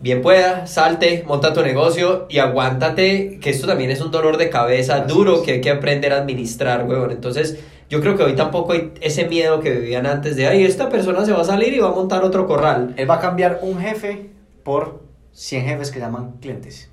bien 0.02 0.22
pueda, 0.22 0.68
salte, 0.68 1.24
monta 1.26 1.54
tu 1.54 1.62
negocio 1.62 2.26
y 2.30 2.40
aguántate, 2.40 3.40
que 3.40 3.50
esto 3.52 3.68
también 3.68 3.92
es 3.92 4.02
un 4.02 4.12
dolor 4.12 4.38
de 4.38 4.50
cabeza 4.50 4.96
Así 4.96 5.14
duro 5.14 5.36
es. 5.36 5.42
que 5.42 5.52
hay 5.54 5.62
que 5.62 5.70
aprender 5.70 6.12
a 6.12 6.18
administrar, 6.18 6.86
huevón. 6.86 7.12
Entonces, 7.12 7.60
yo 7.90 8.02
creo 8.02 8.18
que 8.18 8.24
hoy 8.24 8.36
tampoco 8.36 8.74
hay 8.74 8.92
ese 9.00 9.26
miedo 9.26 9.60
que 9.62 9.72
vivían 9.72 10.06
antes 10.08 10.36
de, 10.36 10.48
ay, 10.48 10.66
esta 10.66 10.90
persona 10.90 11.24
se 11.26 11.32
va 11.32 11.42
a 11.42 11.46
salir 11.46 11.74
y 11.74 11.80
va 11.80 11.90
a 11.90 11.94
montar 11.94 12.24
otro 12.24 12.48
corral. 12.48 12.94
Él 12.98 13.10
va 13.10 13.16
a 13.16 13.20
cambiar 13.22 13.60
un 13.62 13.80
jefe 13.80 14.32
por 14.64 15.04
100 15.32 15.66
jefes 15.66 15.92
que 15.92 16.00
llaman 16.00 16.38
clientes. 16.42 16.90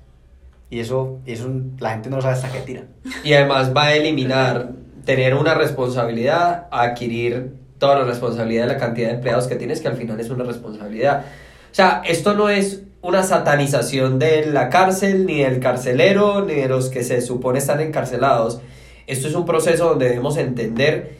Y 0.71 0.79
eso, 0.79 1.19
eso 1.25 1.51
la 1.79 1.91
gente 1.91 2.09
no 2.09 2.15
lo 2.15 2.21
sabe 2.21 2.35
hasta 2.35 2.51
que 2.51 2.61
tira. 2.61 2.85
Y 3.25 3.33
además 3.33 3.73
va 3.75 3.87
a 3.87 3.93
eliminar 3.93 4.71
tener 5.05 5.35
una 5.35 5.53
responsabilidad, 5.53 6.67
adquirir 6.71 7.55
toda 7.77 7.99
la 7.99 8.05
responsabilidad 8.05 8.67
de 8.67 8.73
la 8.73 8.79
cantidad 8.79 9.09
de 9.09 9.15
empleados 9.15 9.47
que 9.47 9.57
tienes, 9.57 9.81
que 9.81 9.89
al 9.89 9.97
final 9.97 10.19
es 10.19 10.29
una 10.29 10.45
responsabilidad. 10.45 11.25
O 11.71 11.75
sea, 11.75 12.01
esto 12.07 12.33
no 12.35 12.49
es 12.49 12.83
una 13.01 13.23
satanización 13.23 14.17
de 14.17 14.45
la 14.45 14.69
cárcel, 14.69 15.25
ni 15.25 15.41
del 15.41 15.59
carcelero, 15.59 16.45
ni 16.45 16.53
de 16.53 16.69
los 16.69 16.89
que 16.89 17.03
se 17.03 17.19
supone 17.21 17.59
están 17.59 17.81
encarcelados. 17.81 18.61
Esto 19.07 19.27
es 19.27 19.35
un 19.35 19.45
proceso 19.45 19.89
donde 19.89 20.05
debemos 20.05 20.37
entender 20.37 21.17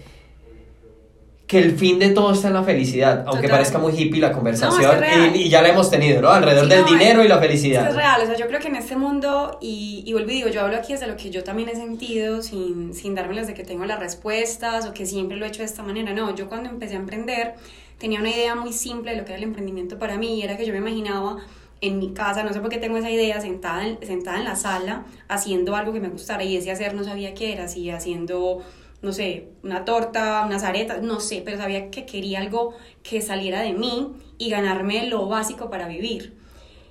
que 1.51 1.59
el 1.59 1.77
fin 1.77 1.99
de 1.99 2.11
todo 2.11 2.31
está 2.31 2.47
en 2.47 2.53
la 2.53 2.63
felicidad, 2.63 3.25
aunque 3.27 3.41
Total. 3.47 3.51
parezca 3.57 3.77
muy 3.77 3.91
hippie 3.91 4.21
la 4.21 4.31
conversación, 4.31 5.01
No, 5.01 5.35
y, 5.35 5.41
y 5.41 5.49
ya 5.49 5.61
la 5.61 5.67
hemos 5.67 5.91
tenido, 5.91 6.21
¿no? 6.21 6.29
Alrededor 6.29 6.63
Sí, 6.63 6.69
del 6.69 6.81
no, 6.83 6.87
dinero 6.87 7.19
es- 7.19 7.25
y 7.25 7.29
la 7.29 7.39
felicidad. 7.39 7.89
es 7.89 7.93
real, 7.95 8.21
o 8.21 8.25
sea, 8.25 8.37
yo 8.37 8.47
creo 8.47 8.61
que 8.61 8.69
en 8.69 8.77
este 8.77 8.95
mundo, 8.95 9.57
y, 9.59 10.01
y 10.05 10.13
vuelvo 10.13 10.31
y 10.31 10.35
digo, 10.35 10.47
yo 10.47 10.61
hablo 10.61 10.77
aquí 10.77 10.93
desde 10.93 11.07
lo 11.07 11.17
que 11.17 11.29
yo 11.29 11.43
también 11.43 11.67
he 11.67 11.75
sentido, 11.75 12.41
sin, 12.41 12.93
sin 12.93 13.15
dármelas 13.15 13.47
de 13.47 13.53
que 13.53 13.65
tengo 13.65 13.83
las 13.83 13.99
respuestas 13.99 14.85
o 14.87 14.93
que 14.93 15.05
siempre 15.05 15.35
lo 15.35 15.45
he 15.45 15.49
hecho 15.49 15.59
de 15.59 15.65
esta 15.65 15.83
manera. 15.83 16.13
No, 16.13 16.33
yo 16.33 16.47
cuando 16.47 16.69
empecé 16.69 16.93
a 16.95 16.99
emprender 16.99 17.55
tenía 17.97 18.21
una 18.21 18.29
idea 18.29 18.55
muy 18.55 18.71
simple 18.71 19.11
de 19.11 19.17
lo 19.17 19.25
que 19.25 19.31
era 19.33 19.37
el 19.39 19.43
emprendimiento 19.43 19.99
para 19.99 20.17
mí, 20.17 20.39
y 20.39 20.43
era 20.43 20.55
que 20.55 20.65
yo 20.65 20.71
me 20.71 20.79
imaginaba 20.79 21.35
en 21.81 21.99
mi 21.99 22.13
casa, 22.13 22.43
no 22.45 22.53
sé 22.53 22.61
por 22.61 22.69
qué 22.69 22.77
tengo 22.77 22.95
esa 22.95 23.09
idea, 23.09 23.41
sentada 23.41 23.85
en, 23.85 23.97
sentada 24.07 24.37
en 24.37 24.45
la 24.45 24.55
sala, 24.55 25.03
haciendo 25.27 25.75
algo 25.75 25.91
que 25.91 25.99
me 25.99 26.07
gustara, 26.09 26.43
y 26.45 26.55
ese 26.55 26.71
hacer 26.71 26.93
no 26.93 27.03
sabía 27.03 27.33
qué 27.33 27.51
era, 27.51 27.67
si 27.67 27.89
haciendo 27.89 28.61
no 29.01 29.11
sé, 29.13 29.49
una 29.63 29.83
torta, 29.85 30.43
unas 30.45 30.63
aretas, 30.63 31.01
no 31.01 31.19
sé, 31.19 31.41
pero 31.43 31.57
sabía 31.57 31.89
que 31.89 32.05
quería 32.05 32.39
algo 32.39 32.73
que 33.03 33.21
saliera 33.21 33.61
de 33.61 33.73
mí 33.73 34.11
y 34.37 34.49
ganarme 34.49 35.07
lo 35.07 35.27
básico 35.27 35.69
para 35.69 35.87
vivir, 35.87 36.35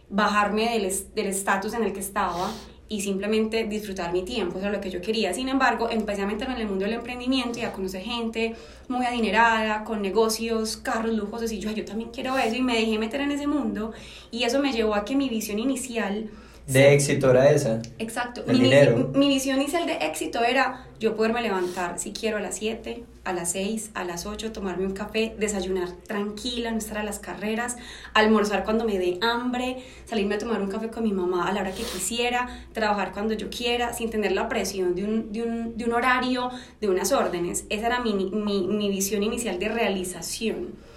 bajarme 0.08 0.70
del 0.70 0.86
es- 0.86 1.14
del 1.14 1.26
estatus 1.28 1.74
en 1.74 1.84
el 1.84 1.92
que 1.92 2.00
estaba 2.00 2.50
y 2.88 3.02
simplemente 3.02 3.64
disfrutar 3.68 4.12
mi 4.12 4.24
tiempo, 4.24 4.58
eso 4.58 4.66
es 4.66 4.72
lo 4.72 4.80
que 4.80 4.90
yo 4.90 5.00
quería. 5.00 5.32
Sin 5.32 5.48
embargo, 5.48 5.88
empecé 5.88 6.22
a 6.22 6.26
meterme 6.26 6.54
en 6.56 6.62
el 6.62 6.66
mundo 6.66 6.84
del 6.84 6.94
emprendimiento 6.94 7.60
y 7.60 7.62
a 7.62 7.72
conocer 7.72 8.02
gente 8.02 8.56
muy 8.88 9.06
adinerada, 9.06 9.84
con 9.84 10.02
negocios, 10.02 10.76
carros 10.76 11.14
lujosos, 11.14 11.52
y 11.52 11.60
yo, 11.60 11.68
"Ay, 11.68 11.76
yo 11.76 11.84
también 11.84 12.10
quiero 12.10 12.36
eso, 12.36 12.56
y 12.56 12.62
me 12.62 12.74
dejé 12.74 12.98
meter 12.98 13.20
en 13.20 13.30
ese 13.30 13.46
mundo, 13.46 13.92
y 14.32 14.42
eso 14.42 14.58
me 14.58 14.72
llevó 14.72 14.96
a 14.96 15.04
que 15.04 15.14
mi 15.14 15.28
visión 15.28 15.60
inicial 15.60 16.30
De 16.66 16.94
éxito 16.94 17.30
era 17.30 17.50
esa. 17.50 17.80
Exacto. 17.98 18.44
El 18.46 18.58
mi, 18.58 18.64
dinero. 18.64 19.10
mi 19.14 19.28
visión 19.28 19.60
inicial 19.60 19.86
de 19.86 19.94
éxito 19.94 20.44
era 20.44 20.86
yo 21.00 21.16
poderme 21.16 21.42
levantar 21.42 21.98
si 21.98 22.12
quiero 22.12 22.36
a 22.36 22.40
las 22.40 22.56
7, 22.56 23.04
a 23.24 23.32
las 23.32 23.52
6, 23.52 23.90
a 23.94 24.04
las 24.04 24.26
8, 24.26 24.52
tomarme 24.52 24.86
un 24.86 24.92
café, 24.92 25.34
desayunar 25.38 25.90
tranquila, 26.06 26.70
no 26.70 26.78
estar 26.78 26.98
a 26.98 27.02
las 27.02 27.18
carreras, 27.18 27.76
almorzar 28.14 28.64
cuando 28.64 28.84
me 28.84 28.98
dé 28.98 29.18
hambre, 29.20 29.84
salirme 30.04 30.36
a 30.36 30.38
tomar 30.38 30.62
un 30.62 30.68
café 30.70 30.88
con 30.88 31.02
mi 31.02 31.12
mamá 31.12 31.48
a 31.48 31.52
la 31.52 31.62
hora 31.62 31.72
que 31.72 31.82
quisiera, 31.82 32.48
trabajar 32.72 33.12
cuando 33.12 33.34
yo 33.34 33.50
quiera, 33.50 33.92
sin 33.92 34.10
tener 34.10 34.32
la 34.32 34.48
presión 34.48 34.94
de 34.94 35.04
un, 35.04 35.32
de 35.32 35.42
un, 35.42 35.76
de 35.76 35.84
un 35.84 35.92
horario, 35.92 36.50
de 36.80 36.88
unas 36.88 37.12
órdenes. 37.12 37.64
Esa 37.68 37.86
era 37.86 38.00
mi, 38.00 38.14
mi, 38.14 38.66
mi 38.68 38.88
visión 38.90 39.22
inicial 39.22 39.58
de 39.58 39.68
realización. 39.68 40.89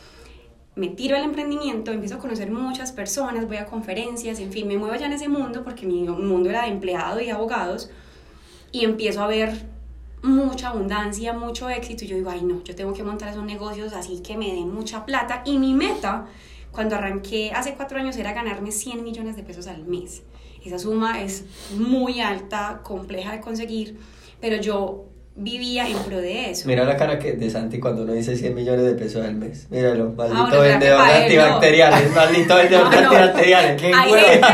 Me 0.75 0.87
tiro 0.87 1.15
al 1.15 1.23
emprendimiento, 1.23 1.91
empiezo 1.91 2.15
a 2.15 2.19
conocer 2.19 2.49
muchas 2.51 2.91
personas, 2.91 3.47
voy 3.47 3.57
a 3.57 3.65
conferencias, 3.65 4.39
en 4.39 4.51
fin, 4.51 4.67
me 4.67 4.77
muevo 4.77 4.95
ya 4.95 5.05
en 5.05 5.13
ese 5.13 5.29
mundo 5.29 5.63
porque 5.63 5.85
mi 5.85 6.03
mundo 6.03 6.49
era 6.49 6.63
de 6.63 6.69
empleado 6.69 7.21
y 7.21 7.29
abogados 7.29 7.91
y 8.71 8.83
empiezo 8.83 9.21
a 9.21 9.27
ver 9.27 9.67
mucha 10.23 10.69
abundancia, 10.69 11.33
mucho 11.33 11.69
éxito 11.69 12.05
y 12.05 12.07
yo 12.07 12.15
digo, 12.15 12.29
ay 12.31 12.41
no, 12.43 12.63
yo 12.63 12.75
tengo 12.75 12.93
que 12.93 13.03
montar 13.03 13.29
esos 13.29 13.45
negocios 13.45 13.93
así 13.93 14.21
que 14.21 14.35
me 14.35 14.53
den 14.53 14.73
mucha 14.73 15.05
plata 15.05 15.43
y 15.45 15.59
mi 15.59 15.73
meta 15.73 16.27
cuando 16.71 16.95
arranqué 16.95 17.51
hace 17.51 17.75
cuatro 17.75 17.99
años 17.99 18.17
era 18.17 18.33
ganarme 18.33 18.71
100 18.71 19.03
millones 19.03 19.35
de 19.35 19.43
pesos 19.43 19.67
al 19.67 19.85
mes. 19.85 20.23
Esa 20.65 20.79
suma 20.79 21.21
es 21.21 21.45
muy 21.77 22.19
alta, 22.21 22.81
compleja 22.83 23.33
de 23.33 23.41
conseguir, 23.41 23.99
pero 24.39 24.55
yo 24.57 25.05
vivía 25.35 25.87
en 25.87 25.97
pro 25.99 26.17
de 26.21 26.51
eso. 26.51 26.67
Mira 26.67 26.83
la 26.85 26.95
cara 26.95 27.17
que 27.17 27.33
de 27.33 27.49
Santi 27.49 27.79
cuando 27.79 28.03
uno 28.03 28.13
dice 28.13 28.35
100 28.35 28.53
millones 28.53 28.85
de 28.85 28.93
pesos 28.93 29.25
al 29.25 29.33
mes. 29.33 29.67
Míralo, 29.71 30.11
maldito 30.11 30.39
Ah, 30.43 30.47
bueno, 30.49 30.61
vendedor 30.61 31.03
de 31.05 31.11
él 31.11 31.35
no. 31.35 31.41
antibacteriales, 31.43 32.11
maldito 32.13 32.55
vendedor 32.55 32.89
de 32.89 32.95
No, 33.01 33.01
no. 33.01 33.07
antibacteriales. 33.17 33.81
Qué 33.81 33.91
Hay, 33.93 34.11
gente, 34.13 34.45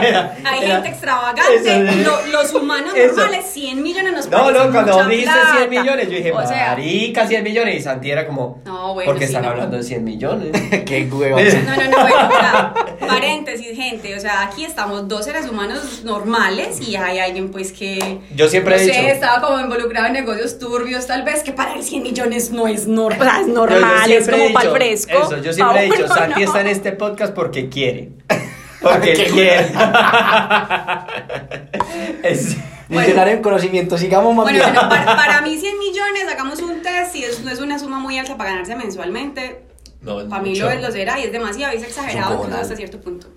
hay 0.46 0.60
gente 0.68 0.88
extravagante, 0.88 2.00
Eso, 2.00 2.20
los 2.32 2.54
humanos 2.54 2.94
Eso. 2.96 3.16
normales, 3.16 3.46
100 3.52 3.84
millones 3.84 4.14
nos 4.14 4.30
No, 4.30 4.52
no, 4.52 4.72
cuando 4.72 4.94
mucha 4.94 5.08
dijiste 5.10 5.32
plata. 5.34 5.58
100 5.58 5.70
millones, 5.70 6.06
yo 6.10 6.16
dije, 6.18 6.32
O 6.32 6.48
sea, 6.48 6.68
marica, 6.70 7.28
100 7.28 7.44
millones. 7.44 7.76
Y 7.76 7.82
Santi 7.82 8.12
era 8.12 8.26
como, 8.26 8.62
No, 8.66 8.94
bueno, 8.94 9.12
porque 9.12 9.28
sí, 9.28 9.34
están 9.34 9.46
hablando 9.52 9.76
de 9.76 9.84
100 9.84 10.04
millones. 10.04 10.52
Qué 10.86 11.10
hueva. 11.12 11.42
No, 11.42 11.76
no, 11.76 11.90
no, 11.92 11.98
bueno, 12.08 12.74
paréntesis, 13.06 13.76
gente, 13.76 14.16
o 14.16 14.20
sea, 14.20 14.44
aquí 14.44 14.64
estamos 14.64 15.08
dos 15.08 15.26
seres 15.26 15.48
humanos 15.50 16.04
normales 16.06 16.80
y 16.88 16.96
hay 16.96 17.20
alguien 17.20 17.50
pues 17.52 17.72
que... 17.74 18.20
Yo 18.36 18.48
siempre 18.48 18.76
he 18.76 18.80
sé, 18.80 18.86
dicho- 18.86 19.08
estaba 19.14 19.42
como 19.46 19.60
involucrado 19.60 20.08
en 20.08 20.14
negocios 20.14 20.58
turbios, 20.70 21.08
tal 21.08 21.24
vez, 21.24 21.42
que 21.44 21.52
para 21.52 21.74
él 21.74 21.84
100 21.84 22.04
millones 22.04 22.52
no 22.52 22.68
es, 22.68 22.88
nor- 22.88 23.14
es 23.14 23.20
Yo- 23.20 23.48
yo 23.48 23.54
normal, 23.54 24.12
es 24.12 24.30
como 24.30 24.54
para 24.54 24.66
dicho 24.66 24.76
fresco. 24.76 25.24
Eso, 25.24 25.38
yo 25.42 25.52
siempre 25.54 25.80
he 25.80 25.84
dicho, 25.86 25.98
bueno, 26.08 26.16
Santi 26.16 26.40
no. 26.42 26.46
está 26.48 26.62
en 26.62 26.68
este 26.68 26.92
podcast 26.92 27.34
porque 27.34 27.70
quiere. 27.70 28.10
Porque 28.82 29.12
Qué 29.14 29.26
quiere. 29.26 29.74
Es- 32.24 32.56
Millonario 32.88 33.34
en 33.36 33.42
conocimiento, 33.44 33.98
sigamos 33.98 34.34
más 34.34 34.46
Bueno, 34.46 34.60
bien. 34.60 34.74
bueno, 34.74 34.90
para, 34.90 35.16
para 35.18 35.42
mí 35.42 35.58
100 35.58 35.78
millones, 35.78 36.24
hagamos 36.32 36.60
un 36.62 36.82
test, 36.82 37.12
si 37.12 37.24
es, 37.24 37.44
no 37.44 37.52
es 37.52 37.60
una 37.60 37.78
suma 37.78 38.00
muy 38.00 38.18
alta 38.18 38.36
para 38.38 38.52
ganarse 38.52 38.76
mensualmente, 38.76 39.64
No, 40.02 40.22
es 40.22 40.28
para 40.28 40.42
mí 40.42 40.56
lo, 40.56 40.70
es- 40.72 40.82
lo 40.82 40.92
será 40.92 41.20
y 41.20 41.24
es 41.26 41.32
demasiado, 41.32 41.74
y 41.74 41.78
es 41.78 41.84
exagerado 41.84 42.48
Es 42.48 42.54
hasta 42.54 42.76
cierto 42.78 43.00
punto. 43.02 43.28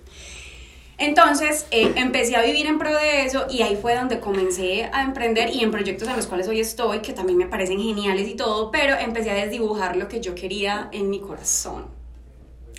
Entonces 0.97 1.65
eh, 1.71 1.91
empecé 1.95 2.35
a 2.35 2.41
vivir 2.41 2.67
en 2.67 2.77
pro 2.77 2.95
de 2.95 3.25
eso 3.25 3.45
y 3.49 3.61
ahí 3.63 3.75
fue 3.75 3.95
donde 3.95 4.19
comencé 4.19 4.89
a 4.93 5.03
emprender 5.03 5.49
y 5.49 5.63
en 5.63 5.71
proyectos 5.71 6.07
en 6.07 6.15
los 6.15 6.27
cuales 6.27 6.47
hoy 6.47 6.59
estoy, 6.59 6.99
que 6.99 7.13
también 7.13 7.37
me 7.37 7.47
parecen 7.47 7.79
geniales 7.79 8.27
y 8.27 8.35
todo, 8.35 8.71
pero 8.71 8.95
empecé 8.95 9.31
a 9.31 9.35
desdibujar 9.35 9.95
lo 9.95 10.07
que 10.07 10.21
yo 10.21 10.35
quería 10.35 10.89
en 10.91 11.09
mi 11.09 11.19
corazón. 11.19 11.87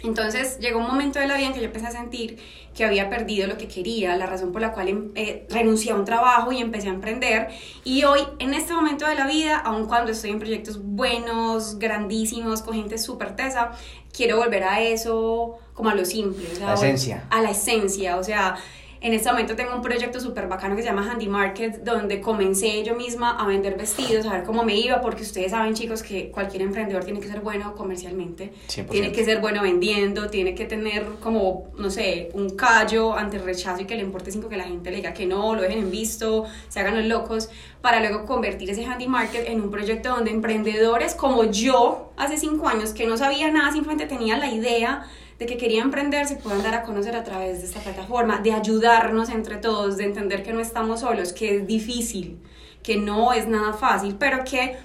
Entonces 0.05 0.59
llegó 0.59 0.81
un 0.81 0.87
momento 0.87 1.19
de 1.19 1.27
la 1.27 1.37
vida 1.37 1.47
en 1.47 1.55
que 1.55 1.61
yo 1.61 1.67
empecé 1.67 1.87
a 1.87 1.91
sentir 1.91 2.39
que 2.75 2.85
había 2.85 3.09
perdido 3.09 3.47
lo 3.47 3.57
que 3.57 3.69
quería, 3.69 4.17
la 4.17 4.27
razón 4.27 4.53
por 4.53 4.61
la 4.61 4.73
cual 4.73 4.89
em- 4.89 5.13
eh, 5.15 5.47
renuncié 5.49 5.93
a 5.93 5.95
un 5.95 6.05
trabajo 6.05 6.53
y 6.53 6.59
empecé 6.61 6.89
a 6.89 6.91
emprender. 6.93 7.49
Y 7.85 8.05
hoy, 8.05 8.21
en 8.39 8.53
este 8.53 8.75
momento 8.75 9.07
de 9.07 9.15
la 9.15 9.27
vida, 9.27 9.59
aun 9.59 9.87
cuando 9.87 10.13
estoy 10.13 10.31
en 10.31 10.41
proyectos 10.41 10.83
buenos, 10.83 11.79
grandísimos, 11.79 12.63
con 12.63 12.75
gente 12.75 12.99
súper 12.99 13.35
tesa, 13.35 13.73
quiero 14.13 14.37
volver 14.37 14.65
a 14.65 14.83
eso 14.83 15.59
como 15.75 15.91
a 15.91 15.95
lo 15.95 16.05
simple. 16.05 16.47
o 16.53 16.57
sea, 16.57 16.69
La 16.69 16.75
esencia. 16.75 17.25
A 17.31 17.43
la 17.43 17.51
esencia, 17.51 18.17
o 18.17 18.25
sea... 18.25 18.57
En 19.05 19.13
este 19.13 19.31
momento 19.31 19.55
tengo 19.55 19.75
un 19.75 19.83
proyecto 19.83 20.19
súper 20.19 20.49
bacano 20.49 20.75
que 20.77 20.81
se 20.81 20.89
llama 20.89 21.07
Handy 21.11 21.29
Market, 21.29 21.85
donde 21.85 22.23
comencé 22.23 22.83
yo 22.85 22.95
misma 22.95 23.37
a 23.39 23.47
vender 23.47 23.77
vestidos, 23.77 24.25
a 24.25 24.33
ver 24.33 24.45
cómo 24.45 24.65
me 24.65 24.77
iba, 24.77 25.03
porque 25.03 25.25
ustedes 25.25 25.51
saben, 25.51 25.75
chicos, 25.75 26.03
que 26.03 26.31
cualquier 26.31 26.63
emprendedor 26.63 27.05
tiene 27.05 27.21
que 27.21 27.29
ser 27.29 27.41
bueno 27.41 27.75
comercialmente. 27.75 28.55
100%. 28.67 28.89
Tiene 28.89 29.13
que 29.13 29.23
ser 29.27 29.43
bueno 29.43 29.61
vendiendo, 29.61 30.31
tiene 30.31 30.55
que 30.55 30.65
tener 30.65 31.05
como, 31.21 31.67
no 31.77 31.91
sé, 31.91 32.31
un 32.33 32.57
callo 32.57 33.15
ante 33.15 33.37
el 33.37 33.43
rechazo 33.43 33.83
y 33.83 33.85
que 33.85 33.95
le 33.95 34.01
importe 34.01 34.33
cinco 34.33 34.49
que 34.49 34.57
la 34.57 34.65
gente 34.65 34.91
le 34.91 34.97
diga 34.97 35.13
que 35.13 35.27
no, 35.27 35.55
lo 35.55 35.61
dejen 35.61 35.81
en 35.81 35.91
visto, 35.91 36.47
se 36.71 36.81
hagan 36.81 36.97
los 36.97 37.05
locos, 37.05 37.51
para 37.83 38.01
luego 38.01 38.25
convertir 38.25 38.71
ese 38.71 38.87
handy 38.87 39.07
market 39.07 39.47
en 39.51 39.61
un 39.61 39.71
proyecto 39.71 40.09
donde 40.09 40.31
emprendedores 40.31 41.15
como 41.15 41.45
yo, 41.45 42.11
hace 42.17 42.39
cinco 42.39 42.69
años, 42.69 42.95
que 42.95 43.07
no 43.07 43.19
sabía 43.19 43.51
nada, 43.51 43.71
simplemente 43.71 44.07
tenía 44.07 44.39
la 44.39 44.51
idea 44.51 45.07
de 45.39 45.47
que 45.47 45.57
quería 45.57 45.83
emprender, 45.83 46.27
se 46.27 46.37
puedan 46.37 46.63
dar 46.63 46.75
a 46.75 46.83
conocer 46.83 47.17
a 47.17 47.25
través 47.25 47.61
de 47.61 47.67
esta 47.67 47.81
plataforma, 47.81 48.39
de 48.39 48.53
ayudarnos 48.53 49.29
entre 49.31 49.57
todos, 49.57 49.97
de 49.97 50.05
entender 50.05 50.43
que 50.43 50.53
no 50.53 50.61
estamos 50.61 51.01
solos, 51.01 51.33
que 51.33 51.57
es 51.57 51.67
difícil, 51.67 52.39
que 52.83 52.97
no 52.97 53.33
es 53.33 53.49
nada 53.49 53.73
fácil, 53.73 54.17
pero 54.19 54.45
que 54.45 54.77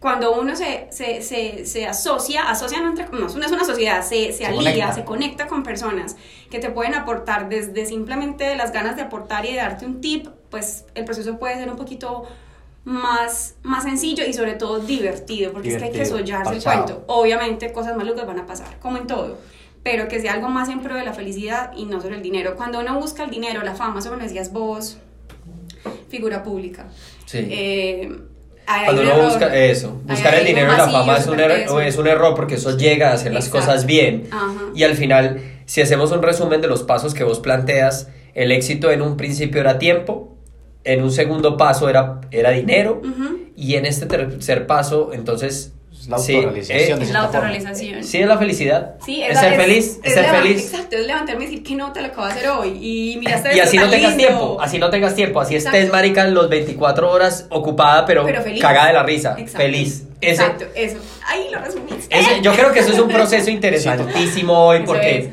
cuando 0.00 0.38
uno 0.38 0.54
se, 0.54 0.88
se, 0.90 1.22
se, 1.22 1.64
se 1.64 1.86
asocia, 1.86 2.50
asocia 2.50 2.80
no, 2.80 2.88
entre, 2.90 3.06
no, 3.06 3.18
no 3.20 3.26
es 3.26 3.52
una 3.52 3.64
sociedad, 3.64 4.02
se, 4.02 4.26
se, 4.26 4.38
Se 4.38 4.46
alía, 4.46 4.58
conecta. 4.58 4.92
se 4.92 5.04
conecta 5.04 5.46
con 5.46 5.62
personas 5.62 6.16
que 6.50 6.58
te 6.58 6.70
pueden 6.70 6.94
aportar 6.94 7.48
desde 7.48 7.86
simplemente 7.86 8.54
las 8.56 8.72
ganas 8.72 8.96
de 8.96 9.02
aportar 9.02 9.46
y 9.46 9.52
de 9.52 9.56
darte 9.56 9.86
un 9.86 10.00
tip, 10.00 10.28
pues 10.50 10.84
el 10.94 11.04
proceso 11.04 11.38
puede 11.38 11.56
ser 11.56 11.70
un 11.70 11.76
poquito 11.76 12.24
más, 12.86 13.56
más 13.64 13.82
sencillo 13.82 14.24
y 14.24 14.32
sobre 14.32 14.54
todo 14.54 14.78
divertido, 14.78 15.52
porque 15.52 15.68
es 15.70 15.76
que 15.76 15.84
hay 15.84 15.90
que 15.90 16.04
Divertido, 16.04 16.18
sollarse 16.18 16.54
el 16.56 16.62
cuento. 16.62 17.04
Obviamente 17.08 17.72
cosas 17.72 17.96
malucas 17.96 18.26
van 18.26 18.38
a 18.38 18.46
pasar, 18.46 18.78
como 18.80 18.96
en 18.96 19.06
todo, 19.08 19.36
pero 19.82 20.06
que 20.08 20.20
sea 20.20 20.34
algo 20.34 20.48
más 20.48 20.68
en 20.68 20.80
pro 20.80 20.94
de 20.94 21.04
la 21.04 21.12
felicidad 21.12 21.72
y 21.76 21.84
no 21.84 22.00
solo 22.00 22.14
el 22.14 22.22
dinero. 22.22 22.54
Cuando 22.56 22.78
uno 22.78 22.98
busca 23.00 23.24
el 23.24 23.30
dinero, 23.30 23.62
la 23.64 23.74
fama, 23.74 23.98
eso 23.98 24.10
me 24.12 24.16
lo 24.18 24.22
decías 24.22 24.52
vos, 24.52 24.98
figura 26.08 26.44
pública. 26.44 26.86
Sí. 27.24 27.38
Eh, 27.50 28.16
Cuando 28.64 29.02
un 29.02 29.08
uno 29.08 29.16
error. 29.16 29.24
busca 29.30 29.56
eso, 29.56 30.00
Hay 30.06 30.14
buscar 30.14 30.34
el 30.36 30.46
dinero 30.46 30.72
y 30.72 30.76
la 30.76 30.88
fama 30.88 31.16
es 31.18 31.26
un, 31.26 31.38
er- 31.40 31.62
teso. 31.62 31.80
es 31.80 31.98
un 31.98 32.06
error 32.06 32.34
porque 32.36 32.54
eso 32.54 32.76
llega 32.76 33.10
a 33.10 33.14
hacer 33.14 33.32
las 33.32 33.46
Exacto. 33.48 33.66
cosas 33.66 33.86
bien. 33.86 34.28
Ajá. 34.30 34.52
Y 34.76 34.84
al 34.84 34.94
final, 34.94 35.40
si 35.66 35.82
hacemos 35.82 36.12
un 36.12 36.22
resumen 36.22 36.60
de 36.60 36.68
los 36.68 36.84
pasos 36.84 37.14
que 37.14 37.24
vos 37.24 37.40
planteas, 37.40 38.08
el 38.34 38.52
éxito 38.52 38.92
en 38.92 39.02
un 39.02 39.16
principio 39.16 39.60
era 39.60 39.78
tiempo, 39.80 40.35
en 40.86 41.02
un 41.02 41.10
segundo 41.12 41.56
paso 41.56 41.88
era, 41.90 42.20
era 42.30 42.50
dinero, 42.50 43.02
y 43.56 43.74
en 43.74 43.84
este 43.86 44.06
tercer 44.06 44.66
paso, 44.66 45.10
entonces... 45.12 45.72
Es 45.98 46.08
la 46.08 46.18
sí, 46.18 46.34
autorrealización 46.36 46.78
eh, 46.78 46.82
de 47.00 47.04
Es 47.04 47.10
la 47.10 47.22
forma. 47.22 47.24
autorrealización. 47.38 48.04
Sí, 48.04 48.18
es 48.18 48.28
la 48.28 48.38
felicidad. 48.38 48.94
Sí, 49.04 49.22
es, 49.24 49.38
ser 49.40 49.52
la- 49.56 49.56
feliz, 49.64 49.98
es, 50.04 50.12
ser 50.14 50.24
feliz. 50.26 50.64
Exacto, 50.72 50.96
es 50.96 51.06
levantarme 51.06 51.44
y 51.44 51.46
decir 51.48 51.62
que 51.64 51.74
no 51.74 51.92
te 51.92 52.00
lo 52.02 52.06
acabo 52.08 52.26
de 52.26 52.32
hacer 52.34 52.48
hoy. 52.50 52.68
Y 52.80 53.16
miraste 53.20 53.56
Y 53.56 53.60
así 53.60 53.76
no 53.78 53.88
tengas 53.88 54.10
lindo. 54.16 54.26
tiempo, 54.28 54.58
así 54.60 54.78
no 54.78 54.90
tengas 54.90 55.14
tiempo, 55.16 55.40
así 55.40 55.56
Exacto. 55.56 55.78
estés, 55.78 55.90
marica, 55.90 56.24
los 56.28 56.48
24 56.50 57.10
horas 57.10 57.46
ocupada, 57.50 58.04
pero, 58.06 58.24
Pero 58.24 58.42
feliz. 58.42 58.60
cagada 58.62 58.88
de 58.88 58.92
la 58.92 59.02
risa, 59.02 59.34
Exacto. 59.38 59.56
feliz. 59.58 60.04
Ese- 60.20 60.42
Exacto, 60.42 60.66
eso. 60.76 60.98
Ahí 61.26 61.46
lo 61.50 61.58
resumiste. 61.60 62.16
ese- 62.16 62.40
yo 62.42 62.52
creo 62.52 62.72
que 62.72 62.80
eso 62.80 62.92
es 62.92 62.98
un 63.00 63.08
proceso 63.08 63.50
interesantísimo 63.96 64.52
hoy 64.66 64.80
porque 64.86 65.18
es. 65.18 65.28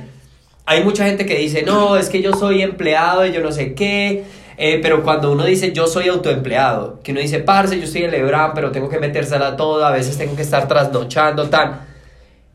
hay 0.65 0.83
mucha 0.83 1.05
gente 1.05 1.25
que 1.27 1.37
dice, 1.37 1.61
no, 1.63 1.97
es 1.97 2.09
que 2.09 2.21
yo 2.21 2.33
soy 2.33 2.61
empleado 2.63 3.25
y 3.27 3.31
yo 3.33 3.41
no 3.41 3.51
sé 3.51 3.75
qué, 3.75 4.23
eh, 4.57 4.79
pero 4.81 5.03
cuando 5.03 5.31
uno 5.31 5.45
dice 5.45 5.71
yo 5.73 5.87
soy 5.87 6.09
autoempleado, 6.09 6.99
que 7.03 7.11
uno 7.11 7.21
dice, 7.21 7.39
parce, 7.39 7.77
yo 7.77 7.83
estoy 7.85 8.03
en 8.03 8.11
Lebrán, 8.11 8.53
pero 8.53 8.71
tengo 8.71 8.89
que 8.89 8.99
metérsela 8.99 9.55
toda, 9.55 9.89
a 9.89 9.91
veces 9.91 10.17
tengo 10.17 10.35
que 10.35 10.41
estar 10.41 10.67
trasnochando, 10.67 11.49
tan... 11.49 11.93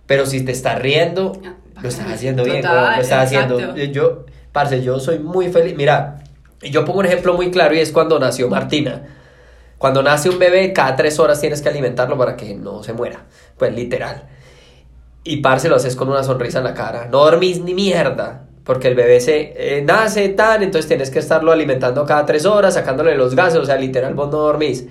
Pero 0.06 0.24
si 0.24 0.42
te 0.42 0.52
estás 0.52 0.78
riendo, 0.78 1.38
Ah, 1.78 1.80
lo 1.82 1.88
estás 1.90 2.10
haciendo 2.10 2.42
bien, 2.42 2.60
Total, 2.60 2.96
lo 2.96 3.02
estás 3.02 3.26
haciendo. 3.26 3.76
Yo, 3.76 4.24
parce, 4.50 4.82
yo 4.82 4.98
soy 4.98 5.20
muy 5.20 5.52
feliz. 5.52 5.76
Mira, 5.76 6.24
yo 6.60 6.84
pongo 6.84 6.98
un 6.98 7.06
ejemplo 7.06 7.34
muy 7.34 7.52
claro 7.52 7.72
y 7.74 7.78
es 7.78 7.92
cuando 7.92 8.18
nació 8.18 8.48
Martina. 8.48 9.02
Cuando 9.78 10.02
nace 10.02 10.28
un 10.28 10.40
bebé, 10.40 10.72
cada 10.72 10.96
tres 10.96 11.20
horas 11.20 11.40
tienes 11.40 11.62
que 11.62 11.68
alimentarlo 11.68 12.18
para 12.18 12.36
que 12.36 12.56
no 12.56 12.82
se 12.82 12.94
muera. 12.94 13.26
Pues 13.56 13.72
literal. 13.72 14.24
Y 15.22 15.36
parce, 15.36 15.68
lo 15.68 15.76
haces 15.76 15.94
con 15.94 16.08
una 16.08 16.24
sonrisa 16.24 16.58
en 16.58 16.64
la 16.64 16.74
cara. 16.74 17.06
No 17.06 17.18
dormís 17.18 17.60
ni 17.60 17.74
mierda. 17.74 18.47
Porque 18.68 18.88
el 18.88 18.94
bebé 18.94 19.18
se 19.18 19.54
eh, 19.78 19.82
nace 19.82 20.28
tan, 20.28 20.62
entonces 20.62 20.86
tienes 20.86 21.08
que 21.10 21.20
estarlo 21.20 21.52
alimentando 21.52 22.04
cada 22.04 22.26
tres 22.26 22.44
horas, 22.44 22.74
sacándole 22.74 23.16
los 23.16 23.34
gases. 23.34 23.58
O 23.60 23.64
sea, 23.64 23.76
literal, 23.76 24.12
vos 24.12 24.30
no 24.30 24.36
dormís. 24.40 24.84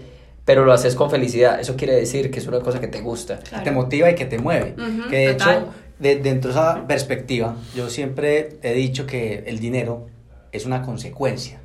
Pero 0.46 0.66
lo 0.66 0.74
haces 0.74 0.96
con 0.96 1.12
felicidad. 1.12 1.60
Eso 1.60 1.76
quiere 1.76 1.94
decir 1.96 2.32
que 2.32 2.40
es 2.40 2.48
una 2.48 2.60
cosa 2.62 2.80
que 2.82 2.88
te 2.88 3.02
gusta. 3.02 3.38
Claro. 3.38 3.64
que 3.64 3.70
te 3.70 3.76
motiva 3.76 4.10
y 4.10 4.16
que 4.16 4.26
te 4.26 4.40
mueve. 4.40 4.74
Ujú, 4.78 5.10
que 5.12 5.18
de 5.28 5.34
total. 5.36 5.58
hecho, 5.58 5.68
de- 6.00 6.16
dentro 6.16 6.52
de 6.52 6.60
esa 6.60 6.88
perspectiva, 6.88 7.56
yo 7.76 7.88
siempre 7.92 8.58
he 8.64 8.74
dicho 8.74 9.06
que 9.06 9.44
el 9.46 9.60
dinero 9.60 10.08
es 10.52 10.66
una 10.66 10.82
consecuencia. 10.82 11.60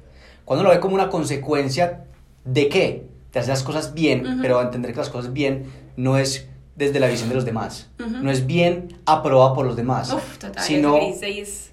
Cuando 0.44 0.64
lo 0.64 0.68
ve 0.70 0.80
como 0.80 0.94
una 0.96 1.08
consecuencia 1.08 2.04
de 2.44 2.68
qué? 2.68 3.04
De 3.32 3.40
hacer 3.40 3.54
las 3.54 3.62
cosas 3.62 3.94
bien, 3.94 4.26
Ujú. 4.26 4.38
pero 4.42 4.60
entender 4.60 4.92
que 4.92 4.98
las 4.98 5.08
cosas 5.08 5.32
bien 5.32 5.64
no 5.96 6.18
es 6.18 6.46
desde 6.76 7.00
la 7.00 7.06
visión 7.06 7.30
de 7.30 7.36
los 7.36 7.46
demás. 7.46 7.88
Ujú. 7.98 8.18
No 8.22 8.30
es 8.30 8.46
bien 8.46 8.98
aprobado 9.06 9.54
por 9.54 9.64
los 9.64 9.76
demás. 9.76 10.12
Uf, 10.12 10.36
total, 10.36 10.62
sino 10.62 10.98
es 10.98 11.70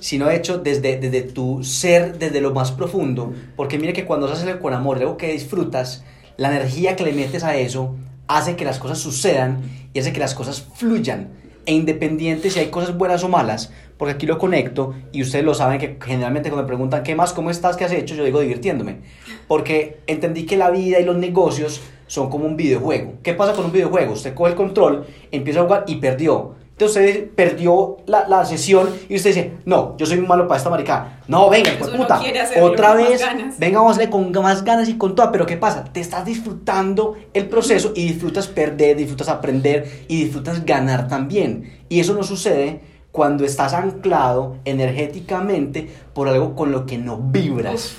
sino 0.00 0.30
hecho 0.30 0.58
desde, 0.58 0.98
desde 0.98 1.22
tu 1.22 1.62
ser, 1.62 2.18
desde 2.18 2.40
lo 2.40 2.52
más 2.52 2.72
profundo. 2.72 3.32
Porque 3.56 3.78
mire 3.78 3.92
que 3.92 4.04
cuando 4.04 4.26
haces 4.26 4.56
con 4.56 4.74
amor, 4.74 4.98
algo 4.98 5.16
que 5.16 5.32
disfrutas, 5.32 6.04
la 6.36 6.48
energía 6.48 6.96
que 6.96 7.04
le 7.04 7.12
metes 7.12 7.44
a 7.44 7.56
eso 7.56 7.96
hace 8.28 8.56
que 8.56 8.64
las 8.64 8.78
cosas 8.78 8.98
sucedan 8.98 9.60
y 9.92 9.98
hace 9.98 10.12
que 10.12 10.20
las 10.20 10.34
cosas 10.34 10.66
fluyan. 10.74 11.30
E 11.66 11.72
independiente 11.72 12.48
si 12.48 12.60
hay 12.60 12.68
cosas 12.68 12.96
buenas 12.96 13.24
o 13.24 13.28
malas, 13.28 13.70
porque 13.98 14.14
aquí 14.14 14.24
lo 14.24 14.38
conecto 14.38 14.94
y 15.12 15.20
ustedes 15.20 15.44
lo 15.44 15.52
saben 15.52 15.78
que 15.78 15.98
generalmente 16.02 16.48
cuando 16.48 16.62
me 16.62 16.68
preguntan 16.68 17.02
qué 17.02 17.14
más, 17.14 17.34
cómo 17.34 17.50
estás, 17.50 17.76
qué 17.76 17.84
has 17.84 17.92
hecho, 17.92 18.14
yo 18.14 18.24
digo 18.24 18.40
divirtiéndome. 18.40 19.00
Porque 19.48 20.00
entendí 20.06 20.46
que 20.46 20.56
la 20.56 20.70
vida 20.70 20.98
y 20.98 21.04
los 21.04 21.16
negocios 21.16 21.82
son 22.06 22.30
como 22.30 22.46
un 22.46 22.56
videojuego. 22.56 23.14
¿Qué 23.22 23.34
pasa 23.34 23.52
con 23.52 23.66
un 23.66 23.72
videojuego? 23.72 24.14
Usted 24.14 24.34
coge 24.34 24.52
el 24.52 24.56
control, 24.56 25.06
empieza 25.30 25.60
a 25.60 25.64
jugar 25.64 25.84
y 25.86 25.96
perdió. 25.96 26.54
Usted 26.86 27.30
perdió 27.30 27.98
la, 28.06 28.28
la 28.28 28.44
sesión 28.44 28.88
y 29.08 29.16
usted 29.16 29.30
dice, 29.30 29.52
no, 29.64 29.96
yo 29.96 30.06
soy 30.06 30.18
muy 30.18 30.26
malo 30.28 30.46
para 30.46 30.58
esta 30.58 30.70
maricada. 30.70 31.20
No, 31.26 31.50
venga, 31.50 31.70
uno 31.80 31.96
puta. 31.98 32.20
Otra 32.62 32.94
vez, 32.94 33.20
venga, 33.58 33.78
vamos 33.78 33.92
a 33.92 33.96
hacerle 33.96 34.10
con 34.10 34.32
más 34.42 34.64
ganas 34.64 34.88
y 34.88 34.96
con 34.96 35.14
toda. 35.14 35.32
Pero 35.32 35.44
¿qué 35.46 35.56
pasa? 35.56 35.84
Te 35.84 36.00
estás 36.00 36.24
disfrutando 36.24 37.16
el 37.34 37.48
proceso 37.48 37.92
y 37.94 38.08
disfrutas 38.08 38.46
perder, 38.46 38.96
disfrutas 38.96 39.28
aprender 39.28 40.04
y 40.08 40.24
disfrutas 40.24 40.64
ganar 40.64 41.08
también. 41.08 41.78
Y 41.88 42.00
eso 42.00 42.14
no 42.14 42.22
sucede 42.22 42.80
cuando 43.12 43.44
estás 43.44 43.74
anclado 43.74 44.56
energéticamente 44.64 45.90
por 46.14 46.28
algo 46.28 46.54
con 46.54 46.70
lo 46.70 46.86
que 46.86 46.98
no 46.98 47.18
vibras. 47.18 47.96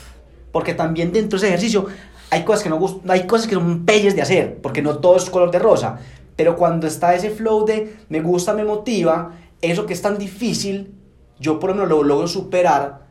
Porque 0.51 0.73
también 0.73 1.11
dentro 1.11 1.37
de 1.37 1.45
ese 1.45 1.55
ejercicio 1.55 1.87
hay 2.31 2.43
cosas 2.43 2.63
que 2.63 2.69
no 2.69 3.01
hay 3.07 3.25
cosas 3.25 3.47
que 3.47 3.55
son 3.55 3.85
pelles 3.85 4.15
de 4.15 4.21
hacer, 4.21 4.57
porque 4.61 4.81
no 4.81 4.97
todo 4.97 5.17
es 5.17 5.29
color 5.29 5.51
de 5.51 5.59
rosa. 5.59 5.99
Pero 6.39 6.55
cuando 6.55 6.87
está 6.87 7.13
ese 7.13 7.31
flow 7.31 7.65
de 7.65 7.97
me 8.07 8.21
gusta, 8.21 8.53
me 8.53 8.63
motiva, 8.63 9.33
eso 9.61 9.85
que 9.85 9.91
es 9.91 10.01
tan 10.01 10.17
difícil, 10.17 10.93
yo 11.37 11.59
por 11.59 11.71
lo 11.71 11.75
menos 11.75 11.89
lo 11.89 12.01
logro 12.01 12.29
superar 12.29 13.07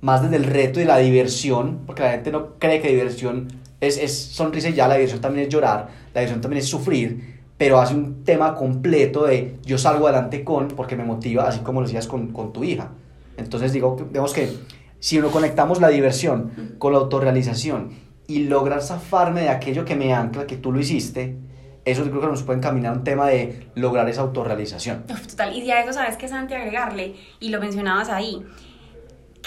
más 0.00 0.22
desde 0.22 0.36
el 0.36 0.44
reto 0.44 0.80
y 0.80 0.86
la 0.86 0.96
diversión, 0.96 1.80
porque 1.84 2.02
la 2.02 2.12
gente 2.12 2.32
no 2.32 2.58
cree 2.58 2.80
que 2.80 2.88
diversión 2.88 3.48
es, 3.82 3.98
es 3.98 4.16
sonrisa 4.16 4.70
ya, 4.70 4.88
la 4.88 4.94
diversión 4.94 5.20
también 5.20 5.46
es 5.46 5.52
llorar, 5.52 5.88
la 6.14 6.22
diversión 6.22 6.40
también 6.40 6.62
es 6.62 6.70
sufrir, 6.70 7.42
pero 7.58 7.78
hace 7.78 7.92
un 7.92 8.24
tema 8.24 8.54
completo 8.54 9.26
de 9.26 9.58
yo 9.62 9.76
salgo 9.76 10.06
adelante 10.06 10.42
con, 10.42 10.68
porque 10.68 10.96
me 10.96 11.04
motiva, 11.04 11.46
así 11.46 11.60
como 11.60 11.82
lo 11.82 11.86
decías 11.86 12.06
con, 12.06 12.28
con 12.28 12.54
tu 12.54 12.64
hija. 12.64 12.92
Entonces 13.36 13.74
digo, 13.74 13.94
digamos 14.08 14.32
que 14.32 14.56
si 15.00 15.18
uno 15.18 15.30
conectamos 15.30 15.82
la 15.82 15.88
diversión 15.88 16.76
con 16.78 16.94
la 16.94 17.00
autorrealización 17.00 17.90
y 18.26 18.44
lograr 18.44 18.80
zafarme 18.80 19.42
de 19.42 19.50
aquello 19.50 19.84
que 19.84 19.96
me 19.96 20.14
ancla, 20.14 20.46
que 20.46 20.56
tú 20.56 20.72
lo 20.72 20.80
hiciste, 20.80 21.49
eso 21.84 22.02
creo 22.04 22.20
que 22.20 22.26
nos 22.26 22.42
puede 22.42 22.58
encaminar 22.58 22.92
un 22.92 23.04
tema 23.04 23.26
de 23.26 23.68
lograr 23.74 24.08
esa 24.08 24.22
autorrealización. 24.22 25.04
Total, 25.06 25.54
y 25.54 25.70
a 25.70 25.82
eso 25.82 25.92
sabes 25.92 26.16
que 26.16 26.28
Santi 26.28 26.54
agregarle, 26.54 27.16
y 27.40 27.48
lo 27.48 27.60
mencionabas 27.60 28.08
ahí, 28.08 28.44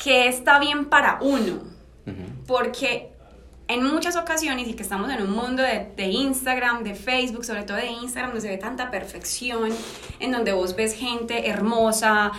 que 0.01 0.27
está 0.27 0.59
bien 0.59 0.85
para 0.85 1.19
uno, 1.21 1.61
porque 2.47 3.11
en 3.67 3.83
muchas 3.83 4.15
ocasiones, 4.17 4.67
y 4.67 4.73
que 4.73 4.83
estamos 4.83 5.09
en 5.11 5.21
un 5.21 5.31
mundo 5.31 5.63
de, 5.63 5.91
de 5.95 6.05
Instagram, 6.05 6.83
de 6.83 6.95
Facebook, 6.95 7.45
sobre 7.45 7.63
todo 7.63 7.77
de 7.77 7.87
Instagram, 7.87 8.31
donde 8.31 8.41
se 8.41 8.49
ve 8.49 8.57
tanta 8.57 8.91
perfección, 8.91 9.69
en 10.19 10.31
donde 10.31 10.51
vos 10.51 10.75
ves 10.75 10.95
gente 10.95 11.49
hermosa, 11.49 12.31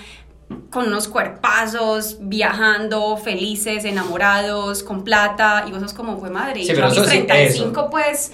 con 0.71 0.89
unos 0.89 1.09
cuerpazos, 1.09 2.19
viajando, 2.21 3.17
felices, 3.17 3.85
enamorados, 3.85 4.83
con 4.83 5.05
plata, 5.05 5.65
y 5.67 5.71
vos 5.71 5.81
sos 5.81 5.95
como, 5.95 6.19
fue 6.19 6.31
madre, 6.31 6.63
Sí, 6.65 6.75
yo 6.75 6.85
a 6.85 6.89
mis 6.89 6.99
eso 6.99 7.05
sí, 7.05 7.23
35 7.23 7.91
pues... 7.91 8.33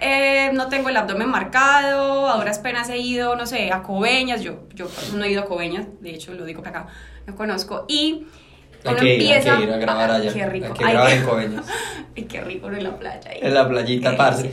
eh, 0.00 0.50
no 0.52 0.68
tengo 0.68 0.88
el 0.88 0.96
abdomen 0.96 1.28
marcado, 1.28 2.28
ahora 2.28 2.52
apenas 2.52 2.88
he 2.88 2.98
ido, 2.98 3.36
no 3.36 3.46
sé, 3.46 3.72
a 3.72 3.82
Coveñas, 3.82 4.42
yo, 4.42 4.60
yo 4.74 4.88
no 5.14 5.24
he 5.24 5.30
ido 5.30 5.42
a 5.42 5.44
Coveñas, 5.44 5.86
de 6.00 6.10
hecho 6.10 6.32
lo 6.34 6.44
digo 6.44 6.62
por 6.62 6.68
acá, 6.68 6.86
no 7.26 7.34
conozco, 7.34 7.84
y 7.88 8.26
Hay 8.84 8.92
uno 8.92 9.00
que 9.00 9.14
ir, 9.14 9.20
hay 9.20 9.32
empieza 9.32 9.56
que 9.56 9.62
ir 9.64 9.72
a 9.72 9.76
grabar 9.78 10.10
allá. 10.10 10.32
Qué 10.32 10.46
rico. 10.46 10.66
Hay 10.66 10.72
que 10.72 10.84
grabar 10.84 11.10
en 11.12 11.24
Coveñas. 11.24 11.66
Ay, 12.16 12.24
qué 12.24 12.40
rico 12.40 12.70
en 12.70 12.84
la 12.84 12.96
playa. 12.96 13.30
ahí. 13.30 13.38
En 13.42 13.54
la 13.54 13.68
playita, 13.68 14.16
parce. 14.16 14.52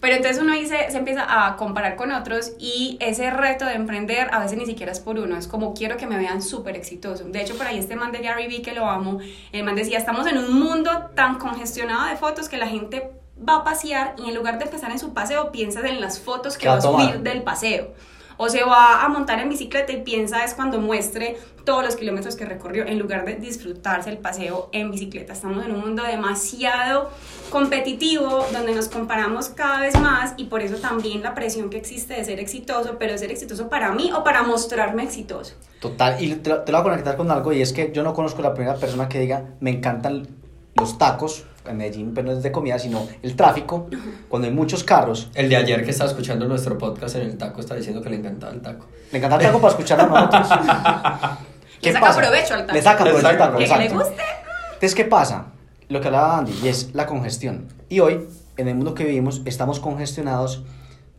Pero 0.00 0.14
entonces 0.14 0.40
uno 0.40 0.52
dice, 0.52 0.76
se 0.90 0.98
empieza 0.98 1.46
a 1.46 1.56
comparar 1.56 1.96
con 1.96 2.12
otros 2.12 2.52
y 2.58 2.96
ese 3.00 3.30
reto 3.30 3.64
de 3.64 3.74
emprender 3.74 4.28
a 4.32 4.38
veces 4.38 4.56
ni 4.56 4.64
siquiera 4.64 4.92
es 4.92 5.00
por 5.00 5.18
uno, 5.18 5.36
es 5.36 5.48
como 5.48 5.74
quiero 5.74 5.96
que 5.96 6.06
me 6.06 6.16
vean 6.16 6.40
súper 6.40 6.76
exitoso. 6.76 7.24
De 7.24 7.40
hecho, 7.40 7.56
por 7.56 7.66
ahí 7.66 7.78
este 7.78 7.96
man 7.96 8.12
de 8.12 8.18
Gary 8.18 8.46
Vee, 8.46 8.62
que 8.62 8.74
lo 8.74 8.88
amo, 8.88 9.18
el 9.50 9.64
man 9.64 9.74
decía, 9.74 9.98
estamos 9.98 10.26
en 10.28 10.38
un 10.38 10.56
mundo 10.56 11.10
tan 11.16 11.38
congestionado 11.38 12.08
de 12.08 12.16
fotos 12.16 12.48
que 12.48 12.58
la 12.58 12.68
gente 12.68 13.10
va 13.46 13.56
a 13.56 13.64
pasear 13.64 14.14
y 14.18 14.28
en 14.28 14.34
lugar 14.34 14.58
de 14.58 14.64
empezar 14.64 14.90
en 14.90 14.98
su 14.98 15.12
paseo, 15.12 15.52
piensas 15.52 15.84
en 15.84 16.00
las 16.00 16.18
fotos 16.18 16.54
que 16.56 16.62
¿Qué 16.62 16.68
va 16.68 16.74
a 16.76 16.80
subir 16.80 17.20
del 17.20 17.42
paseo. 17.42 17.92
O 18.40 18.48
se 18.48 18.62
va 18.62 19.02
a 19.04 19.08
montar 19.08 19.40
en 19.40 19.48
bicicleta 19.48 19.90
y 19.92 20.02
piensa 20.02 20.44
es 20.44 20.54
cuando 20.54 20.78
muestre 20.78 21.36
todos 21.64 21.84
los 21.84 21.96
kilómetros 21.96 22.36
que 22.36 22.44
recorrió 22.44 22.86
en 22.86 22.96
lugar 23.00 23.24
de 23.24 23.34
disfrutarse 23.34 24.10
el 24.10 24.18
paseo 24.18 24.68
en 24.70 24.92
bicicleta. 24.92 25.32
Estamos 25.32 25.64
en 25.66 25.72
un 25.74 25.80
mundo 25.80 26.04
demasiado 26.04 27.10
competitivo 27.50 28.46
donde 28.52 28.74
nos 28.74 28.88
comparamos 28.88 29.48
cada 29.48 29.80
vez 29.80 29.98
más 30.00 30.34
y 30.36 30.44
por 30.44 30.62
eso 30.62 30.76
también 30.76 31.22
la 31.22 31.34
presión 31.34 31.68
que 31.68 31.76
existe 31.76 32.14
de 32.14 32.24
ser 32.24 32.38
exitoso, 32.38 32.96
pero 32.98 33.12
de 33.12 33.18
ser 33.18 33.32
exitoso 33.32 33.68
para 33.68 33.90
mí 33.92 34.12
o 34.14 34.22
para 34.22 34.42
mostrarme 34.44 35.02
exitoso. 35.02 35.54
Total, 35.80 36.22
y 36.22 36.32
te, 36.36 36.50
lo- 36.50 36.62
te 36.62 36.70
lo 36.70 36.78
voy 36.78 36.86
a 36.86 36.90
conectar 36.92 37.16
con 37.16 37.30
algo 37.32 37.52
y 37.52 37.60
es 37.60 37.72
que 37.72 37.90
yo 37.92 38.04
no 38.04 38.14
conozco 38.14 38.40
la 38.40 38.54
primera 38.54 38.76
persona 38.76 39.08
que 39.08 39.18
diga 39.18 39.46
me 39.60 39.70
encantan 39.70 40.28
los 40.76 40.96
tacos, 40.96 41.44
en 41.68 41.76
Medellín 41.76 42.12
pero 42.14 42.28
no 42.28 42.32
es 42.32 42.42
de 42.42 42.52
comida, 42.52 42.78
sino 42.78 43.06
el 43.22 43.36
tráfico, 43.36 43.88
cuando 44.28 44.48
hay 44.48 44.54
muchos 44.54 44.84
carros. 44.84 45.30
El 45.34 45.48
de 45.48 45.56
ayer 45.56 45.84
que 45.84 45.90
estaba 45.90 46.10
escuchando 46.10 46.46
nuestro 46.46 46.76
podcast 46.78 47.16
en 47.16 47.22
el 47.22 47.36
taco 47.36 47.60
está 47.60 47.74
diciendo 47.74 48.02
que 48.02 48.10
le 48.10 48.16
encantaba 48.16 48.52
el 48.52 48.60
taco. 48.60 48.86
Le 49.12 49.18
encanta 49.18 49.36
el 49.36 49.42
taco 49.42 49.60
para 49.60 49.70
escuchar 49.72 50.00
a 50.00 50.06
nosotros. 50.06 50.48
Le 51.80 51.92
saca 51.92 52.16
provecho 52.16 52.54
al 52.54 52.60
taco. 52.60 52.72
Le 52.72 52.82
saca 52.82 53.04
provecho 53.04 53.28
al 53.28 53.38
taco, 53.38 53.58
Que, 53.58 53.66
le 53.66 53.88
guste. 53.88 54.22
Entonces, 54.66 54.94
¿qué 54.94 55.04
pasa? 55.04 55.52
Lo 55.88 56.00
que 56.00 56.08
hablaba 56.08 56.38
Andy, 56.38 56.52
y 56.62 56.68
es 56.68 56.94
la 56.94 57.06
congestión. 57.06 57.68
Y 57.88 58.00
hoy, 58.00 58.26
en 58.56 58.68
el 58.68 58.74
mundo 58.74 58.94
que 58.94 59.04
vivimos, 59.04 59.42
estamos 59.44 59.80
congestionados 59.80 60.64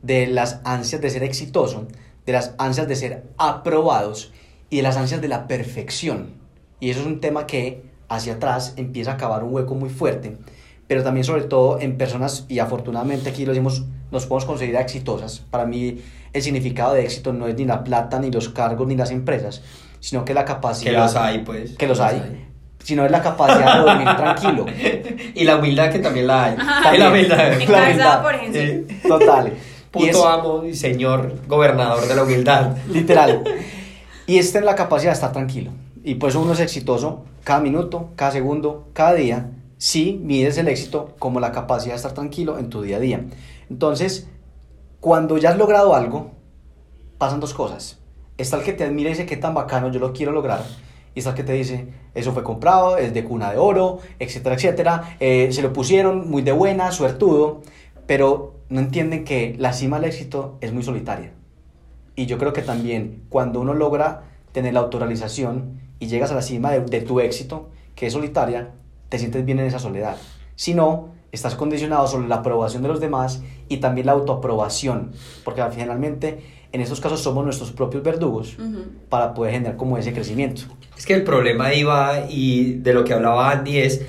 de 0.02 0.28
las 0.28 0.60
ansias 0.64 1.02
de 1.02 1.10
ser 1.10 1.24
exitoso, 1.24 1.88
de 2.26 2.34
las 2.34 2.54
ansias 2.58 2.88
de 2.88 2.96
ser 2.96 3.24
aprobados 3.38 4.32
y 4.70 4.78
de 4.78 4.84
las 4.84 4.98
ansias 4.98 5.22
de 5.22 5.28
la 5.28 5.48
perfección. 5.48 6.34
Y 6.80 6.90
eso 6.92 7.02
es 7.02 7.06
un 7.06 7.20
tema 7.20 7.48
que 7.48 7.89
hacia 8.10 8.34
atrás 8.34 8.74
empieza 8.78 9.14
a 9.14 9.18
cavar 9.18 9.44
un 9.44 9.54
hueco 9.54 9.76
muy 9.76 9.90
fuerte, 9.90 10.38
pero 10.88 11.04
también 11.04 11.24
sobre 11.24 11.44
todo 11.44 11.80
en 11.80 11.98
personas, 11.98 12.46
y 12.50 12.60
afortunadamente 12.60 13.30
aquí 13.30 13.46
lo 13.46 13.54
decimos, 13.54 13.86
nos 14.12 14.26
podemos 14.26 14.46
considerar 14.46 14.82
exitosas. 14.82 15.40
Para 15.52 15.66
mí 15.66 16.02
el 16.34 16.42
significado 16.42 16.94
de 16.94 17.04
éxito 17.04 17.32
no 17.32 17.48
es 17.48 17.56
ni 17.56 17.66
la 17.66 17.84
plata, 17.84 18.20
ni 18.20 18.32
los 18.32 18.50
cargos, 18.50 18.88
ni 18.88 18.96
las 18.96 19.12
empresas, 19.12 19.62
sino 20.00 20.26
que 20.26 20.34
la 20.34 20.46
capacidad... 20.46 20.92
Que 20.92 20.98
los 20.98 21.16
hay, 21.16 21.40
pues. 21.40 21.78
Que 21.78 21.88
los 21.88 22.00
hay 22.00 22.48
sino 22.84 23.06
es 23.06 23.12
la 23.12 23.22
capacidad 23.22 23.76
de 23.76 23.80
dormir 23.82 24.08
tranquilo. 24.18 24.66
Y 25.36 25.44
la 25.44 25.58
humildad 25.58 25.92
que 25.92 26.00
también 26.00 26.28
la 26.28 26.46
hay. 26.46 26.56
Ajá. 26.58 26.96
Y 26.96 26.98
la 26.98 27.10
humildad. 27.10 27.38
La 27.38 27.56
humildad. 27.56 28.22
por. 28.22 28.36
Sí. 28.54 28.88
Total. 29.08 29.54
Y 29.92 29.92
Puto 29.92 30.06
es 30.06 30.24
amo 30.24 30.66
y 30.66 30.76
señor 30.76 31.34
gobernador 31.48 32.08
de 32.08 32.14
la 32.14 32.22
humildad. 32.22 32.78
literal. 32.92 33.44
Y 34.28 34.38
es 34.38 34.52
tener 34.52 34.66
la 34.66 34.76
capacidad 34.76 35.10
de 35.10 35.16
estar 35.16 35.32
tranquilo. 35.32 35.72
Y 36.04 36.16
por 36.16 36.30
eso 36.30 36.42
uno 36.42 36.54
es 36.54 36.60
exitoso 36.60 37.26
cada 37.44 37.60
minuto, 37.60 38.10
cada 38.16 38.32
segundo, 38.32 38.88
cada 38.94 39.14
día, 39.14 39.52
si 39.78 40.14
mides 40.14 40.58
el 40.58 40.68
éxito 40.68 41.16
como 41.20 41.40
la 41.40 41.52
capacidad 41.52 41.94
de 41.94 41.98
estar 41.98 42.14
tranquilo 42.14 42.60
en 42.60 42.70
tu 42.70 42.82
día 42.82 42.98
a 42.98 43.00
día. 43.00 43.26
Entonces, 43.70 44.28
cuando 45.00 45.38
ya 45.38 45.50
has 45.52 45.58
logrado 45.58 45.96
algo, 45.96 46.32
pasan 47.18 47.40
dos 47.40 47.54
cosas. 47.54 48.00
Está 48.38 48.58
el 48.58 48.64
que 48.64 48.74
te 48.74 48.84
admira 48.84 49.10
y 49.10 49.14
dice, 49.14 49.26
qué 49.26 49.38
tan 49.38 49.54
bacano, 49.54 49.92
yo 49.92 50.00
lo 50.00 50.14
quiero 50.14 50.32
lograr. 50.32 50.64
Y 51.16 51.20
está 51.20 51.32
el 51.32 51.36
que 51.36 51.44
te 51.44 51.54
dice, 51.54 51.88
eso 52.14 52.34
fue 52.34 52.44
comprado, 52.44 52.98
es 52.98 53.14
de 53.14 53.24
cuna 53.24 53.52
de 53.52 53.58
oro, 53.58 54.00
etcétera, 54.20 54.56
etcétera. 54.56 55.18
eh, 55.20 55.50
se 55.52 55.62
lo 55.62 55.74
pusieron 55.74 56.30
muy 56.30 56.42
de 56.42 56.52
buena, 56.52 56.92
suertudo, 56.92 57.62
pero 58.06 58.56
no 58.70 58.80
entienden 58.80 59.24
que 59.24 59.56
la 59.58 59.74
cima 59.74 60.00
del 60.00 60.10
éxito 60.10 60.58
es 60.62 60.72
muy 60.72 60.84
solitaria. 60.84 61.34
Y 62.16 62.26
yo 62.26 62.38
creo 62.38 62.54
que 62.54 62.62
también 62.62 63.24
cuando 63.30 63.62
uno 63.62 63.74
logra 63.74 64.24
tener 64.52 64.74
la 64.74 64.82
autorrealización 64.82 65.89
y 66.00 66.08
llegas 66.08 66.32
a 66.32 66.36
la 66.36 66.42
cima 66.42 66.72
de, 66.72 66.82
de 66.82 67.02
tu 67.02 67.20
éxito, 67.20 67.70
que 67.96 68.08
es 68.08 68.14
solitaria, 68.14 68.72
te 69.10 69.18
sientes 69.20 69.44
bien 69.46 69.60
en 69.60 69.66
esa 69.66 69.80
soledad. 69.80 70.16
Si 70.56 70.74
no, 70.74 71.10
estás 71.32 71.56
condicionado 71.56 72.08
sobre 72.08 72.28
la 72.28 72.36
aprobación 72.36 72.82
de 72.82 72.88
los 72.90 73.00
demás 73.00 73.42
y 73.68 73.78
también 73.78 74.08
la 74.08 74.14
autoaprobación, 74.14 75.12
porque 75.44 75.62
finalmente 75.72 76.40
en 76.72 76.82
estos 76.82 77.00
casos 77.02 77.20
somos 77.22 77.44
nuestros 77.44 77.72
propios 77.72 78.04
verdugos 78.04 78.58
Ujú. 78.60 78.86
para 79.10 79.34
poder 79.34 79.54
generar 79.54 79.76
como 79.78 79.98
ese 79.98 80.14
crecimiento. 80.14 80.62
Es 80.98 81.06
que 81.06 81.14
el 81.14 81.24
problema 81.24 81.68
ahí 81.68 81.84
va 81.84 82.26
y 82.30 82.74
de 82.76 82.94
lo 82.94 83.04
que 83.04 83.14
hablaba 83.14 83.52
Andy 83.52 83.78
es, 83.80 84.02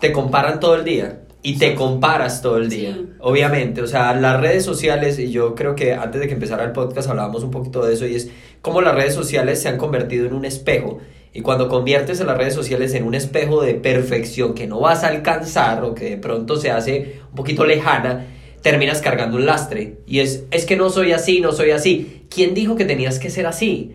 te 0.00 0.12
comparan 0.12 0.60
todo 0.60 0.74
el 0.76 0.84
día 0.84 1.22
y 1.42 1.58
te 1.58 1.74
comparas 1.74 2.42
todo 2.42 2.56
el 2.58 2.68
día, 2.68 2.92
Sí. 2.94 3.08
obviamente. 3.20 3.80
O 3.80 3.86
sea, 3.86 4.14
las 4.14 4.40
redes 4.40 4.64
sociales, 4.64 5.18
y 5.18 5.30
yo 5.30 5.54
creo 5.54 5.74
que 5.74 5.94
antes 5.94 6.20
de 6.20 6.26
que 6.26 6.34
empezara 6.34 6.64
el 6.64 6.72
podcast 6.72 7.08
hablábamos 7.08 7.44
un 7.44 7.50
poquito 7.50 7.84
de 7.86 7.94
eso, 7.94 8.04
y 8.06 8.16
es 8.16 8.30
cómo 8.62 8.80
las 8.82 8.94
redes 8.94 9.14
sociales 9.14 9.62
se 9.62 9.68
han 9.68 9.78
convertido 9.78 10.26
en 10.26 10.34
un 10.34 10.44
espejo. 10.44 10.98
Y 11.32 11.42
cuando 11.42 11.68
conviertes 11.68 12.20
a 12.20 12.24
las 12.24 12.36
redes 12.38 12.54
sociales 12.54 12.94
en 12.94 13.04
un 13.04 13.14
espejo 13.14 13.62
de 13.62 13.74
perfección 13.74 14.54
que 14.54 14.66
no 14.66 14.80
vas 14.80 15.04
a 15.04 15.08
alcanzar 15.08 15.84
o 15.84 15.94
que 15.94 16.10
de 16.10 16.16
pronto 16.16 16.56
se 16.56 16.70
hace 16.70 17.20
un 17.28 17.34
poquito 17.36 17.64
lejana, 17.66 18.26
terminas 18.62 19.00
cargando 19.02 19.36
un 19.36 19.44
lastre. 19.46 19.98
Y 20.06 20.20
es, 20.20 20.44
es 20.50 20.64
que 20.64 20.76
no 20.76 20.88
soy 20.90 21.12
así, 21.12 21.40
no 21.40 21.52
soy 21.52 21.70
así. 21.72 22.22
¿Quién 22.30 22.54
dijo 22.54 22.74
que 22.74 22.84
tenías 22.84 23.18
que 23.18 23.30
ser 23.30 23.46
así? 23.46 23.92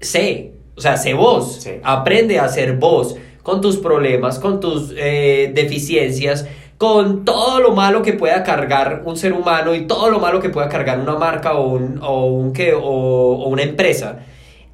sé, 0.00 0.54
o 0.76 0.80
sea, 0.80 0.96
sé 0.96 1.14
vos, 1.14 1.60
Sí. 1.62 1.70
aprende 1.84 2.38
a 2.40 2.48
ser 2.48 2.72
vos, 2.76 3.14
con 3.42 3.60
tus 3.60 3.76
problemas, 3.76 4.38
con 4.38 4.58
tus 4.58 4.92
eh, 4.96 5.52
deficiencias, 5.54 6.46
con 6.78 7.24
todo 7.24 7.60
lo 7.60 7.70
malo 7.72 8.02
que 8.02 8.12
pueda 8.12 8.42
cargar 8.42 9.02
un 9.04 9.16
ser 9.16 9.32
humano 9.32 9.74
y 9.74 9.86
todo 9.86 10.10
lo 10.10 10.18
malo 10.18 10.40
que 10.40 10.48
pueda 10.48 10.68
cargar 10.68 10.98
una 10.98 11.14
marca 11.14 11.54
o, 11.54 11.68
un, 11.68 12.00
o, 12.02 12.26
un 12.26 12.52
que, 12.52 12.72
o, 12.74 12.80
o 12.82 13.48
una 13.48 13.62
empresa. 13.62 14.20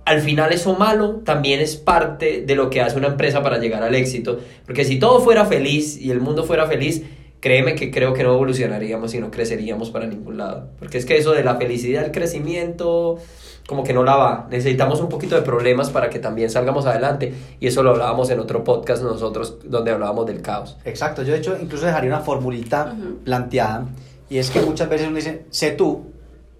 Al 0.08 0.22
final 0.22 0.54
eso 0.54 0.74
malo 0.74 1.16
también 1.16 1.60
es 1.60 1.76
parte 1.76 2.40
de 2.40 2.54
lo 2.54 2.70
que 2.70 2.80
hace 2.80 2.96
una 2.96 3.08
empresa 3.08 3.42
para 3.42 3.58
llegar 3.58 3.82
al 3.82 3.94
éxito. 3.94 4.38
Porque 4.64 4.86
si 4.86 4.98
todo 4.98 5.20
fuera 5.20 5.44
feliz 5.44 6.00
y 6.00 6.10
el 6.10 6.22
mundo 6.22 6.44
fuera 6.44 6.66
feliz, 6.66 7.02
créeme 7.40 7.74
que 7.74 7.90
creo 7.90 8.14
que 8.14 8.22
no 8.22 8.32
evolucionaríamos 8.32 9.12
y 9.12 9.20
no 9.20 9.30
creceríamos 9.30 9.90
para 9.90 10.06
ningún 10.06 10.38
lado. 10.38 10.70
Porque 10.78 10.96
es 10.96 11.04
que 11.04 11.18
eso 11.18 11.32
de 11.32 11.44
la 11.44 11.56
felicidad, 11.56 12.06
el 12.06 12.10
crecimiento, 12.10 13.18
como 13.66 13.84
que 13.84 13.92
no 13.92 14.02
la 14.02 14.16
va. 14.16 14.48
Necesitamos 14.50 15.02
un 15.02 15.10
poquito 15.10 15.36
de 15.36 15.42
problemas 15.42 15.90
para 15.90 16.08
que 16.08 16.18
también 16.18 16.48
salgamos 16.48 16.86
adelante. 16.86 17.34
Y 17.60 17.66
eso 17.66 17.82
lo 17.82 17.90
hablábamos 17.90 18.30
en 18.30 18.40
otro 18.40 18.64
podcast 18.64 19.02
nosotros, 19.02 19.58
donde 19.64 19.90
hablábamos 19.90 20.24
del 20.24 20.40
caos. 20.40 20.78
Exacto, 20.86 21.22
yo 21.22 21.34
de 21.34 21.40
hecho 21.40 21.54
incluso 21.60 21.84
dejaría 21.84 22.08
una 22.08 22.20
formulita 22.20 22.96
planteada 23.24 23.84
y 24.30 24.38
es 24.38 24.48
que 24.50 24.62
muchas 24.62 24.88
veces 24.88 25.08
uno 25.08 25.16
dice, 25.16 25.44
sé 25.50 25.72
tú, 25.72 26.06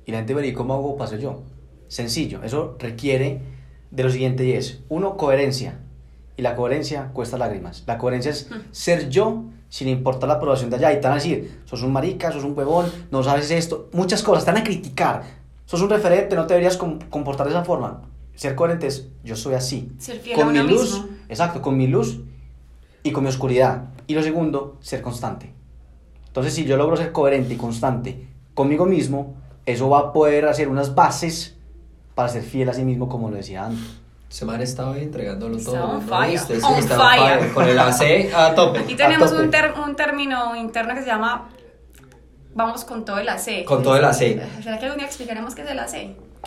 y 0.05 0.13
la 0.13 0.19
gente 0.19 0.35
ve, 0.35 0.47
¿y 0.47 0.53
cómo 0.53 0.75
hago 0.75 0.99
para 0.99 1.09
ser 1.09 1.21
yo? 1.21 1.43
Sencillo, 1.89 2.43
eso 2.43 2.77
requiere 2.79 3.41
de 3.91 4.03
lo 4.05 4.11
siguiente 4.11 4.45
y 4.45 4.53
es, 4.53 4.81
uno, 4.89 5.17
coherencia, 5.17 5.81
y 6.37 6.43
la 6.43 6.55
coherencia 6.55 7.11
cuesta 7.13 7.37
lágrimas. 7.39 7.83
La 7.87 7.99
coherencia 7.99 8.31
es 8.31 8.49
ser 8.71 9.09
yo 9.09 9.45
sin 9.69 9.89
importar 9.89 10.29
la 10.29 10.37
aprobación 10.37 10.71
de 10.71 10.77
allá. 10.77 10.93
Y 10.93 10.97
te 10.97 11.03
van 11.03 11.13
a 11.13 11.15
decir, 11.17 11.61
sos 11.65 11.83
un 11.83 11.93
marica, 11.93 12.31
sos 12.31 12.45
un 12.45 12.57
huevón, 12.57 12.87
no 13.11 13.23
sabes 13.23 13.51
esto, 13.51 13.89
muchas 13.93 14.23
cosas, 14.23 14.45
te 14.45 14.53
van 14.53 14.61
a 14.61 14.65
criticar. 14.65 15.23
Sos 15.67 15.83
un 15.83 15.91
referente, 15.91 16.37
no 16.37 16.47
te 16.47 16.55
deberías 16.55 16.77
com- 16.77 16.99
comportar 17.11 17.47
de 17.47 17.53
esa 17.53 17.65
forma. 17.65 18.03
Ser 18.35 18.55
coherente 18.55 18.87
es, 18.87 19.09
yo 19.25 19.35
soy 19.35 19.55
así. 19.55 19.91
Ser 19.99 20.21
fiel 20.21 20.37
con 20.37 20.49
a 20.57 20.63
mi 20.63 20.69
luz, 20.71 20.93
mismo. 21.03 21.09
exacto, 21.29 21.61
con 21.61 21.77
mi 21.77 21.89
luz 21.89 22.21
y 23.03 23.11
con 23.11 23.25
mi 23.25 23.31
oscuridad. 23.31 23.87
Y 24.07 24.15
lo 24.15 24.23
segundo, 24.23 24.77
ser 24.81 25.03
constante. 25.03 25.53
Entonces, 26.29 26.55
si 26.55 26.65
yo 26.65 26.77
logro 26.77 26.97
ser 26.97 27.11
coherente 27.13 27.53
y 27.55 27.57
constante 27.57 28.29
conmigo 28.55 28.87
mismo, 28.87 29.35
eso 29.67 29.91
va 29.91 29.99
a 29.99 30.13
poder 30.13 30.47
hacer 30.47 30.69
unas 30.69 30.95
bases 30.95 31.57
para 32.19 32.29
ser 32.29 32.43
fiel 32.43 32.69
a 32.69 32.75
sí 32.75 32.83
mismo, 32.83 33.09
como 33.09 33.31
lo 33.31 33.37
decía 33.37 33.67
antes. 33.67 33.85
Se 34.29 34.45
me 34.45 34.53
han 34.55 34.61
estado 34.61 34.93
ahí 34.95 35.05
entregándolo 35.05 35.57
Está 35.57 35.71
todo. 35.71 35.85
on 35.85 36.05
¿no 36.05 36.17
fire? 36.17 36.37
Sí, 36.41 36.53
on 36.65 36.75
está 36.75 36.97
fire. 36.99 37.53
Con 37.55 37.69
el 37.69 37.79
AC 37.79 38.35
a 38.35 38.55
tope. 38.57 38.81
Y 38.89 38.97
tenemos 38.97 39.31
tope. 39.31 39.43
un, 39.45 39.51
ter- 39.53 39.73
un 39.87 39.95
término 39.95 40.57
interno 40.57 40.95
que 40.97 41.03
se 41.03 41.07
llama 41.07 41.49
vamos 42.55 42.85
con 42.85 43.05
todo 43.05 43.19
el 43.21 43.29
AC. 43.29 43.65
Con 43.65 43.85
todo 43.85 43.97
el 43.97 44.05
AC. 44.05 44.19
¿Será 44.63 44.79
que 44.81 44.87
algún 44.87 44.99
día 44.99 45.07
explicaremos 45.07 45.55
qué 45.55 45.63
es 45.63 45.71
el 45.71 45.79
AC? 45.79 45.95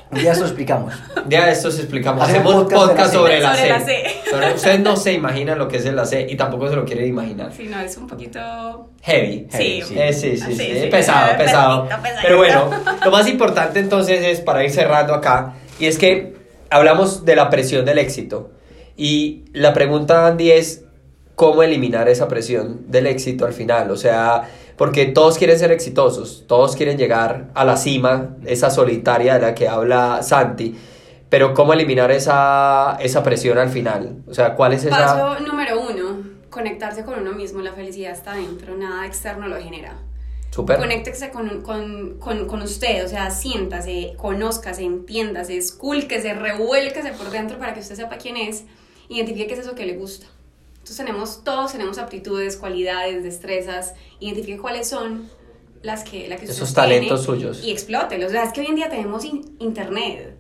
Un 0.10 0.20
día 0.20 0.32
eso 0.34 0.42
lo 0.42 0.48
explicamos. 0.48 0.94
Ya 1.30 1.50
esto 1.50 1.72
se 1.72 1.82
explicamos. 1.84 2.22
Hacemos 2.28 2.54
podcast 2.66 2.88
podcast, 2.90 3.14
sobre 3.14 3.38
el 3.38 3.44
Sobre 3.44 3.66
el 3.68 3.72
AC. 3.72 3.90
Sobre- 4.30 4.54
Ustedes 4.56 4.80
no 4.82 4.96
se 4.98 5.14
imaginan 5.14 5.58
lo 5.58 5.68
que 5.70 5.78
es 5.78 5.86
el 5.86 5.98
AC 5.98 6.14
y 6.30 6.36
tampoco 6.36 6.68
se 6.70 6.76
lo 6.76 6.84
quieren 6.86 7.08
imaginar. 7.08 7.52
Sí, 7.56 7.68
no, 7.70 7.80
es 7.80 7.96
un 7.98 8.08
poquito... 8.08 8.90
Heavy. 9.04 9.48
Sí. 9.50 9.82
sí. 9.88 9.96
Eh, 9.98 10.14
sí, 10.14 10.38
sí, 10.38 10.46
Sí, 10.48 10.56
sí, 10.56 10.80
sí. 10.82 10.88
pesado, 10.92 11.38
pesado. 11.38 11.88
Pero 12.22 12.38
bueno, 12.38 12.70
lo 13.06 13.12
más 13.12 13.28
importante 13.28 13.80
entonces 13.80 14.24
es 14.24 14.42
para 14.42 14.64
ir 14.64 14.72
cerrando 14.72 15.14
acá, 15.14 15.54
y 15.82 15.88
es 15.88 15.98
que 15.98 16.36
hablamos 16.70 17.26
de 17.26 17.36
la 17.36 17.50
presión 17.50 17.86
del 17.86 17.98
éxito. 17.98 18.52
Y 18.96 19.46
la 19.52 19.74
pregunta, 19.74 20.28
Andy, 20.28 20.52
es 20.52 20.86
cómo 21.34 21.64
eliminar 21.64 22.08
esa 22.08 22.28
presión 22.28 22.86
del 22.92 23.08
éxito 23.08 23.48
al 23.48 23.54
final. 23.54 23.90
O 23.90 23.98
sea, 23.98 24.48
porque 24.78 25.08
todos 25.08 25.40
quieren 25.40 25.58
ser 25.58 25.72
exitosos, 25.72 26.46
todos 26.48 26.76
quieren 26.76 27.00
llegar 27.00 27.48
a 27.56 27.66
la 27.66 27.78
cima, 27.78 28.36
esa 28.46 28.70
solitaria 28.70 29.34
de 29.34 29.42
la 29.42 29.56
que 29.56 29.68
habla 29.68 30.22
Santi. 30.22 30.78
Pero 31.30 31.56
cómo 31.56 31.74
eliminar 31.74 32.12
esa, 32.12 32.98
esa 33.00 33.24
presión 33.24 33.58
al 33.58 33.70
final. 33.70 34.18
O 34.28 34.34
sea, 34.36 34.54
¿cuál 34.54 34.74
es 34.74 34.86
esa... 34.86 34.98
Paso 34.98 35.40
número 35.40 35.82
uno, 35.82 36.22
conectarse 36.52 37.04
con 37.04 37.20
uno 37.20 37.32
mismo. 37.32 37.62
La 37.62 37.74
felicidad 37.74 38.12
está 38.12 38.36
dentro, 38.36 38.78
nada 38.78 39.08
externo 39.08 39.48
lo 39.48 39.58
genera. 39.58 39.96
Súper. 40.52 40.78
Conéctese 40.80 41.32
con, 41.32 41.62
con, 41.62 42.18
con, 42.20 42.46
con 42.48 42.62
usted, 42.62 43.06
o 43.06 43.08
sea, 43.08 43.32
siéntase, 43.32 44.14
conózcase, 44.18 44.84
entiéndase, 44.84 45.58
escúlquese, 45.58 46.34
revuélquese 46.34 47.14
por 47.14 47.30
dentro 47.32 47.58
para 47.58 47.74
que 47.74 47.80
usted 47.80 47.96
sepa 47.96 48.18
quién 48.18 48.36
es, 48.38 48.66
identifique 49.10 49.48
qué 49.48 49.54
es 49.54 49.60
eso 49.62 49.76
que 49.76 49.86
le 49.86 49.94
gusta. 49.96 50.28
Entonces 50.74 50.98
tenemos, 50.98 51.44
todos 51.44 51.72
tenemos 51.72 51.98
aptitudes, 51.98 52.58
cualidades, 52.58 53.24
destrezas, 53.24 53.94
identifique 54.20 54.58
cuáles 54.60 54.90
son 54.90 55.30
las 55.84 56.04
que, 56.04 56.28
las 56.28 56.40
que 56.40 56.46
usted 56.48 56.58
Esos 56.58 56.74
tiene 56.74 56.88
talentos 56.96 57.24
suyos. 57.24 57.64
Y 57.64 57.72
explótelos. 57.72 58.28
O 58.30 58.32
sea, 58.32 58.44
es 58.44 58.52
que 58.52 58.62
hoy 58.62 58.68
en 58.68 58.76
día 58.76 58.90
tenemos 58.90 59.24
in- 59.24 59.56
internet. 59.60 60.36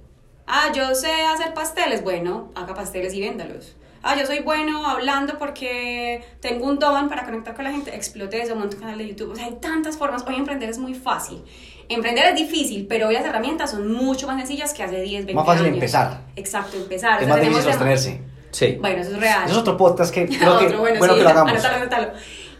Ah, 0.45 0.71
yo 0.75 0.93
sé 0.93 1.09
hacer 1.33 1.53
pasteles, 1.53 2.03
bueno, 2.03 2.51
haga 2.55 2.73
pasteles 2.73 3.13
y 3.13 3.21
véndalos. 3.21 3.75
Ah, 4.03 4.15
yo 4.17 4.25
soy 4.25 4.39
bueno 4.39 4.85
hablando 4.87 5.37
porque 5.37 6.23
tengo 6.39 6.65
un 6.65 6.79
don 6.79 7.07
para 7.07 7.23
conectar 7.23 7.53
con 7.53 7.63
la 7.65 7.71
gente, 7.71 7.95
explote 7.95 8.41
eso, 8.41 8.55
monte 8.55 8.75
un 8.75 8.81
canal 8.81 8.97
de 8.97 9.07
YouTube. 9.07 9.31
O 9.31 9.35
sea, 9.35 9.45
hay 9.45 9.57
tantas 9.61 9.97
formas. 9.97 10.23
Hoy 10.27 10.35
emprender 10.35 10.69
es 10.69 10.77
muy 10.79 10.93
fácil. 10.95 11.43
Emprender 11.87 12.25
es 12.25 12.35
difícil, 12.35 12.87
pero 12.87 13.09
hoy 13.09 13.13
las 13.13 13.25
herramientas 13.25 13.71
son 13.71 13.91
mucho 13.91 14.25
más 14.27 14.37
sencillas 14.37 14.73
que 14.73 14.83
hace 14.83 15.01
10, 15.01 15.25
20 15.25 15.33
Más 15.33 15.45
fácil 15.45 15.65
años. 15.65 15.75
empezar. 15.75 16.21
Exacto, 16.35 16.77
empezar. 16.77 17.17
Es 17.21 17.23
O 17.23 17.25
sea, 17.25 17.35
más 17.35 17.41
difícil 17.41 17.63
sostenerse. 17.63 18.21
Sí. 18.51 18.77
Bueno, 18.81 19.01
eso 19.01 19.11
es 19.11 19.19
real. 19.19 19.43
Eso 19.43 19.51
es 19.53 19.57
otro 19.59 19.77
podcast 19.77 20.13
que 20.13 20.25
creo 20.39 20.57
que 20.57 20.65
Otro, 20.67 20.79
bueno, 20.79 21.03
sí, 21.13 21.17
que 21.17 21.23
lo 21.23 21.29
hagamos. 21.29 21.51
anótalo, 21.53 21.75
anótalo. 21.75 22.07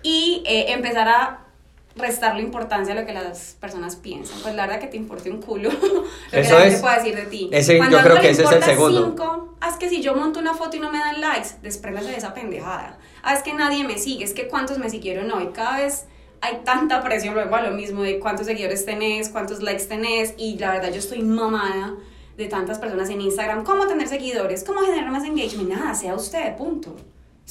Y 0.03 0.43
eh, 0.45 0.71
empezar 0.73 1.07
a 1.07 1.40
restarle 1.95 2.41
importancia 2.41 2.93
a 2.93 2.99
lo 2.99 3.05
que 3.05 3.13
las 3.13 3.57
personas 3.59 3.95
piensan. 3.97 4.39
Pues 4.41 4.55
la 4.55 4.65
verdad 4.65 4.79
que 4.79 4.87
te 4.87 4.97
importe 4.97 5.29
un 5.29 5.41
culo 5.41 5.69
lo 5.71 6.03
que 6.31 6.39
Eso 6.39 6.53
la 6.55 6.59
gente 6.61 6.75
es- 6.75 6.81
pueda 6.81 6.95
decir 6.97 7.15
de 7.15 7.23
ti. 7.25 7.49
ese- 7.51 7.77
Cuando 7.77 7.97
yo 7.97 8.03
creo 8.03 8.15
que 8.17 8.21
le 8.23 8.29
ese 8.31 8.43
es 8.43 8.49
el 8.49 8.55
importa 8.55 8.73
segundo. 8.73 9.05
cinco, 9.05 9.55
es 9.67 9.75
que 9.75 9.89
si 9.89 10.01
yo 10.01 10.15
monto 10.15 10.39
una 10.39 10.53
foto 10.53 10.77
y 10.77 10.79
no 10.79 10.91
me 10.91 10.99
dan 10.99 11.19
likes, 11.21 11.49
despréndase 11.61 12.07
de 12.09 12.17
esa 12.17 12.33
pendejada. 12.33 12.97
Es 13.33 13.43
que 13.43 13.53
nadie 13.53 13.83
me 13.83 13.97
sigue, 13.97 14.23
es 14.23 14.33
que 14.33 14.47
cuántos 14.47 14.77
me 14.77 14.89
siguieron 14.89 15.29
hoy. 15.31 15.49
Cada 15.53 15.77
vez 15.77 16.05
hay 16.41 16.61
tanta 16.63 17.03
presión, 17.03 17.33
luego 17.35 17.55
a 17.55 17.61
lo 17.61 17.71
mismo 17.71 18.01
de 18.01 18.17
cuántos 18.19 18.47
seguidores 18.47 18.85
tenés, 18.85 19.29
cuántos 19.29 19.61
likes 19.61 19.83
tenés. 19.85 20.33
Y 20.37 20.57
la 20.57 20.71
verdad 20.71 20.89
yo 20.91 20.97
estoy 20.99 21.21
mamada 21.21 21.93
de 22.37 22.47
tantas 22.47 22.79
personas 22.79 23.09
en 23.09 23.21
Instagram. 23.21 23.63
¿Cómo 23.63 23.85
tener 23.85 24.07
seguidores? 24.07 24.63
¿Cómo 24.63 24.79
generar 24.81 25.11
más 25.11 25.23
engagement? 25.25 25.69
Nada, 25.69 25.93
sea 25.93 26.15
usted, 26.15 26.55
punto 26.55 26.95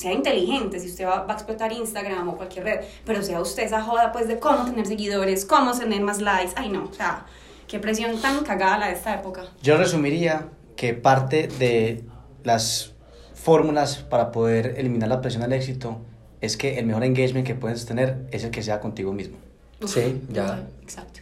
sea 0.01 0.13
inteligente, 0.15 0.81
si 0.81 0.89
usted 0.89 1.05
va, 1.05 1.25
va 1.25 1.35
a 1.35 1.37
explotar 1.37 1.71
Instagram 1.71 2.27
o 2.31 2.37
cualquier 2.37 2.65
red, 2.65 2.81
pero 3.05 3.23
sea 3.23 3.39
usted 3.39 3.65
esa 3.65 3.83
joda 3.83 4.13
pues 4.13 4.29
de 4.29 4.39
cómo 4.39 4.65
tener 4.65 4.87
seguidores, 4.87 5.45
cómo 5.45 5.73
tener 5.73 6.01
más 6.01 6.23
likes, 6.23 6.55
ay 6.57 6.71
no, 6.71 6.85
o 6.85 6.93
sea, 6.95 7.27
qué 7.69 7.79
presión 7.79 8.19
tan 8.19 8.43
cagada 8.43 8.79
la 8.79 8.87
de 8.87 8.95
esta 8.95 9.15
época. 9.15 9.43
Yo 9.63 9.77
resumiría 9.77 10.49
que 10.75 10.95
parte 10.95 11.49
de 11.49 12.03
las 12.45 12.95
fórmulas 13.35 13.99
para 13.99 14.33
poder 14.33 14.75
eliminar 14.79 15.11
la 15.11 15.21
presión 15.21 15.43
al 15.43 15.53
éxito 15.53 15.99
es 16.41 16.57
que 16.57 16.79
el 16.79 16.87
mejor 16.87 17.05
engagement 17.05 17.47
que 17.47 17.55
puedes 17.55 17.85
tener 17.85 18.27
es 18.31 18.43
el 18.45 18.51
que 18.51 18.63
sea 18.63 18.81
contigo 18.81 19.13
mismo. 19.13 19.37
Sí, 19.85 20.23
ya. 20.31 20.67
Exacto. 20.81 21.21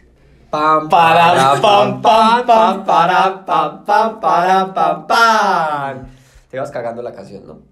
Pam, 0.49 0.87
Para, 0.87 1.59
pam, 1.61 2.01
pam, 2.01 2.45
pam, 2.45 2.85
para, 2.85 3.45
pam, 3.45 3.85
pam, 3.85 4.19
para, 4.21 4.73
pam, 4.73 5.07
pam. 5.07 6.07
Te 6.49 6.57
vas 6.57 6.71
cagando 6.71 7.01
la 7.01 7.11
canción, 7.11 7.45
¿no? 7.45 7.68